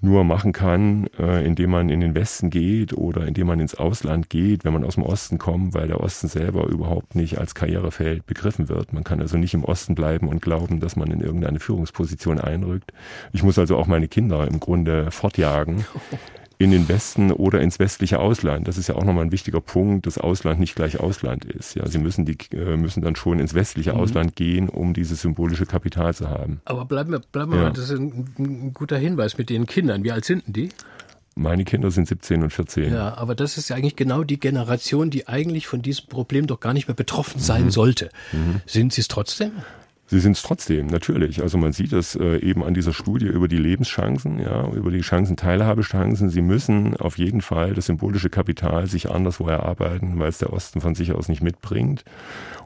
[0.02, 4.28] nur machen kann, äh, indem man in den Westen geht oder indem man ins Ausland
[4.28, 8.26] geht, wenn man aus dem Osten kommt, weil der Osten selber überhaupt nicht als Karrierefeld
[8.26, 8.92] begriffen wird.
[8.92, 12.92] Man kann also nicht im Osten bleiben und glauben, dass man in irgendeine Führungsposition einrückt.
[13.32, 15.84] Ich muss also auch meine Kinder im Grunde fortjagen.
[16.62, 18.68] in den Westen oder ins westliche Ausland.
[18.68, 21.74] Das ist ja auch nochmal ein wichtiger Punkt, dass Ausland nicht gleich Ausland ist.
[21.74, 24.00] Ja, sie müssen die äh, müssen dann schon ins westliche mhm.
[24.00, 26.60] Ausland gehen, um dieses symbolische Kapital zu haben.
[26.64, 27.64] Aber bleiben wir, bleiben wir ja.
[27.64, 30.04] mal, das ist ein, ein, guter Hinweis mit den Kindern.
[30.04, 30.68] Wie alt sind denn die?
[31.34, 32.92] Meine Kinder sind 17 und 14.
[32.92, 36.60] Ja, aber das ist ja eigentlich genau die Generation, die eigentlich von diesem Problem doch
[36.60, 37.70] gar nicht mehr betroffen sein mhm.
[37.70, 38.10] sollte.
[38.32, 38.60] Mhm.
[38.66, 39.52] Sind sie es trotzdem?
[40.12, 41.40] Sie sind es trotzdem, natürlich.
[41.42, 45.02] Also man sieht es äh, eben an dieser Studie über die Lebenschancen, ja, über die
[45.02, 46.28] Chancenteilhabechancen.
[46.28, 50.82] Sie müssen auf jeden Fall das symbolische Kapital sich anderswo erarbeiten, weil es der Osten
[50.82, 52.04] von sich aus nicht mitbringt.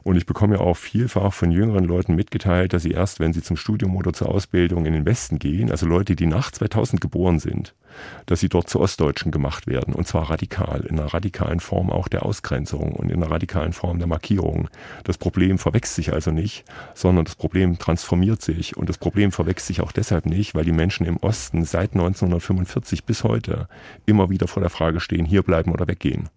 [0.07, 3.41] Und ich bekomme ja auch vielfach von jüngeren Leuten mitgeteilt, dass sie erst, wenn sie
[3.41, 7.39] zum Studium oder zur Ausbildung in den Westen gehen, also Leute, die nach 2000 geboren
[7.39, 7.75] sind,
[8.25, 9.93] dass sie dort zu Ostdeutschen gemacht werden.
[9.93, 13.97] Und zwar radikal, in einer radikalen Form auch der Ausgrenzung und in einer radikalen Form
[13.97, 14.69] der Markierung.
[15.03, 18.77] Das Problem verwechselt sich also nicht, sondern das Problem transformiert sich.
[18.77, 23.03] Und das Problem verwechselt sich auch deshalb nicht, weil die Menschen im Osten seit 1945
[23.03, 23.67] bis heute
[24.05, 26.29] immer wieder vor der Frage stehen, hier bleiben oder weggehen.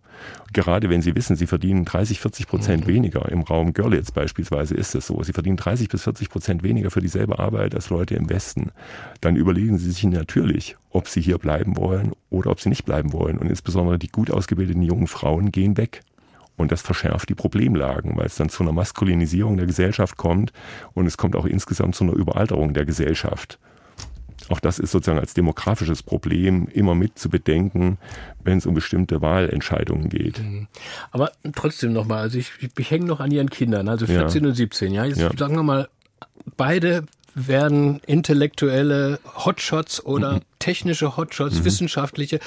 [0.53, 2.91] Gerade wenn Sie wissen, Sie verdienen 30, 40 Prozent mhm.
[2.91, 6.91] weniger, im Raum Görlitz beispielsweise ist es so, Sie verdienen 30 bis 40 Prozent weniger
[6.91, 8.73] für dieselbe Arbeit als Leute im Westen,
[9.21, 13.13] dann überlegen Sie sich natürlich, ob Sie hier bleiben wollen oder ob Sie nicht bleiben
[13.13, 13.39] wollen.
[13.39, 16.03] Und insbesondere die gut ausgebildeten jungen Frauen gehen weg.
[16.57, 20.53] Und das verschärft die Problemlagen, weil es dann zu einer Maskulinisierung der Gesellschaft kommt
[20.93, 23.59] und es kommt auch insgesamt zu einer Überalterung der Gesellschaft.
[24.51, 27.99] Auch das ist sozusagen als demografisches Problem immer mit zu bedenken,
[28.43, 30.41] wenn es um bestimmte Wahlentscheidungen geht.
[30.41, 30.67] Mhm.
[31.13, 34.49] Aber trotzdem nochmal, also ich, ich, hänge noch an Ihren Kindern, also 14 ja.
[34.49, 35.05] und 17, ja.
[35.05, 35.31] Jetzt ja.
[35.37, 35.89] sagen wir mal,
[36.57, 37.05] beide
[37.37, 40.41] werden intellektuelle Hotshots oder mhm.
[40.59, 41.65] technische Hotshots, mhm.
[41.65, 42.41] wissenschaftliche,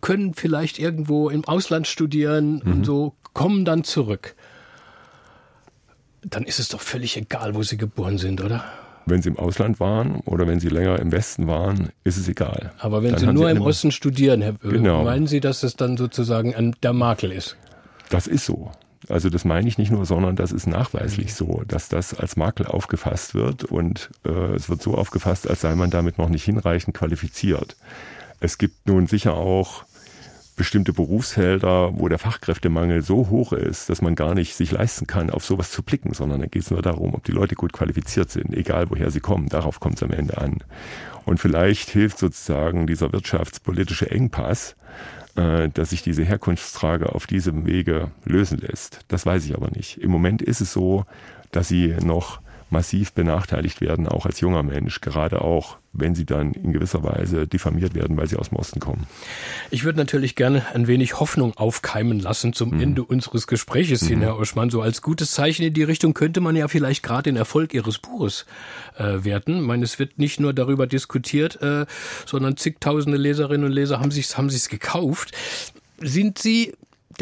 [0.00, 2.84] können vielleicht irgendwo im Ausland studieren und mhm.
[2.84, 4.36] so, kommen dann zurück.
[6.22, 8.64] Dann ist es doch völlig egal, wo sie geboren sind, oder?
[9.06, 12.72] Wenn sie im Ausland waren oder wenn sie länger im Westen waren, ist es egal.
[12.78, 15.04] Aber wenn dann sie nur sie im Osten studieren, Herr Böhm, genau.
[15.04, 17.56] meinen Sie, dass es dann sozusagen ein, der Makel ist?
[18.10, 18.70] Das ist so.
[19.08, 22.66] Also das meine ich nicht nur, sondern das ist nachweislich so, dass das als Makel
[22.66, 26.96] aufgefasst wird und äh, es wird so aufgefasst, als sei man damit noch nicht hinreichend
[26.96, 27.76] qualifiziert.
[28.38, 29.84] Es gibt nun sicher auch
[30.56, 35.30] bestimmte Berufsfelder, wo der Fachkräftemangel so hoch ist, dass man gar nicht sich leisten kann,
[35.30, 38.30] auf sowas zu blicken, sondern da geht es nur darum, ob die Leute gut qualifiziert
[38.30, 39.48] sind, egal woher sie kommen.
[39.48, 40.58] Darauf kommt es am Ende an.
[41.24, 44.76] Und vielleicht hilft sozusagen dieser wirtschaftspolitische Engpass,
[45.36, 49.00] äh, dass sich diese Herkunftsfrage auf diesem Wege lösen lässt.
[49.08, 49.98] Das weiß ich aber nicht.
[49.98, 51.06] Im Moment ist es so,
[51.50, 52.41] dass sie noch
[52.72, 57.46] massiv benachteiligt werden, auch als junger Mensch, gerade auch, wenn sie dann in gewisser Weise
[57.46, 59.06] diffamiert werden, weil sie aus dem Osten kommen.
[59.70, 62.80] Ich würde natürlich gerne ein wenig Hoffnung aufkeimen lassen zum mhm.
[62.80, 64.22] Ende unseres Gespräches hin, mhm.
[64.22, 64.70] Herr Oschmann.
[64.70, 67.98] So als gutes Zeichen in die Richtung könnte man ja vielleicht gerade den Erfolg Ihres
[67.98, 68.46] Buches
[68.96, 69.58] äh, werten.
[69.58, 71.86] Ich meine, es wird nicht nur darüber diskutiert, äh,
[72.26, 75.32] sondern zigtausende Leserinnen und Leser haben sich haben sich's gekauft.
[75.98, 76.72] Sind Sie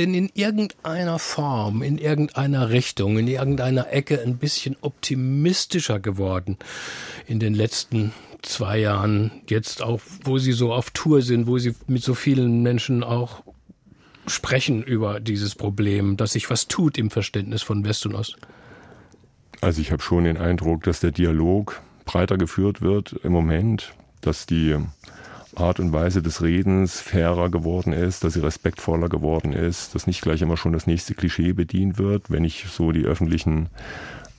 [0.01, 6.57] denn in irgendeiner Form, in irgendeiner Richtung, in irgendeiner Ecke ein bisschen optimistischer geworden
[7.27, 11.75] in den letzten zwei Jahren, jetzt auch, wo Sie so auf Tour sind, wo Sie
[11.87, 13.43] mit so vielen Menschen auch
[14.27, 18.39] sprechen über dieses Problem, dass sich was tut im Verständnis von West und Ost?
[19.61, 23.93] Also ich habe schon den Eindruck, dass der Dialog breiter geführt wird im Moment,
[24.23, 24.79] dass die
[25.61, 30.23] Art und Weise des Redens fairer geworden ist, dass sie respektvoller geworden ist, dass nicht
[30.23, 33.69] gleich immer schon das nächste Klischee bedient wird, wenn ich so die öffentlichen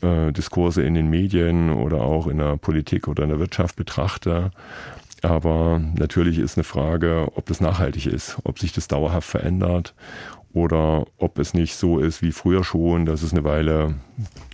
[0.01, 4.51] äh, Diskurse in den Medien oder auch in der Politik oder in der Wirtschaft betrachte.
[5.21, 9.93] Aber natürlich ist eine Frage, ob das nachhaltig ist, ob sich das dauerhaft verändert
[10.53, 13.95] oder ob es nicht so ist wie früher schon, dass es eine Weile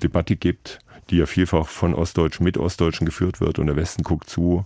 [0.03, 4.29] Debatte gibt, die ja vielfach von Ostdeutschen mit Ostdeutschen geführt wird und der Westen guckt
[4.29, 4.65] zu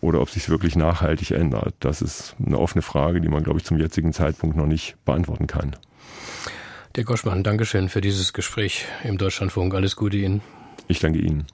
[0.00, 1.74] oder ob sich wirklich nachhaltig ändert.
[1.80, 5.46] Das ist eine offene Frage, die man, glaube ich, zum jetzigen Zeitpunkt noch nicht beantworten
[5.46, 5.76] kann.
[6.96, 9.74] Der Goschmann, Dankeschön für dieses Gespräch im Deutschlandfunk.
[9.74, 10.42] Alles Gute Ihnen.
[10.86, 11.46] Ich danke Ihnen.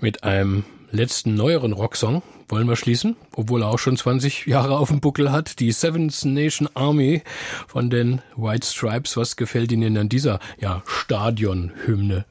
[0.00, 4.88] Mit einem letzten neueren Rocksong wollen wir schließen, obwohl er auch schon 20 Jahre auf
[4.88, 5.58] dem Buckel hat.
[5.58, 7.22] Die Seventh Nation Army
[7.66, 9.16] von den White Stripes.
[9.16, 12.24] Was gefällt Ihnen an dieser ja, Stadionhymne?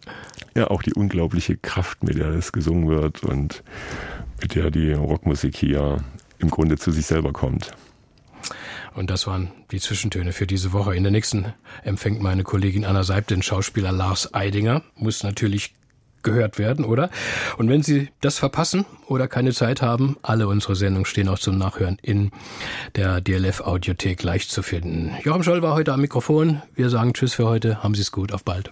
[0.55, 3.63] Ja, auch die unglaubliche Kraft, mit der das gesungen wird und
[4.41, 5.97] mit der die Rockmusik hier
[6.39, 7.71] im Grunde zu sich selber kommt.
[8.93, 10.95] Und das waren die Zwischentöne für diese Woche.
[10.95, 11.53] In der nächsten
[11.83, 14.83] empfängt meine Kollegin Anna Seib den Schauspieler Lars Eidinger.
[14.95, 15.75] Muss natürlich
[16.23, 17.09] gehört werden, oder?
[17.57, 21.57] Und wenn Sie das verpassen oder keine Zeit haben, alle unsere Sendungen stehen auch zum
[21.57, 22.31] Nachhören in
[22.95, 25.11] der DLF Audiothek leicht zu finden.
[25.23, 26.61] Joachim Scholl war heute am Mikrofon.
[26.73, 27.83] Wir sagen Tschüss für heute.
[27.83, 28.33] Haben Sie es gut.
[28.33, 28.71] Auf bald.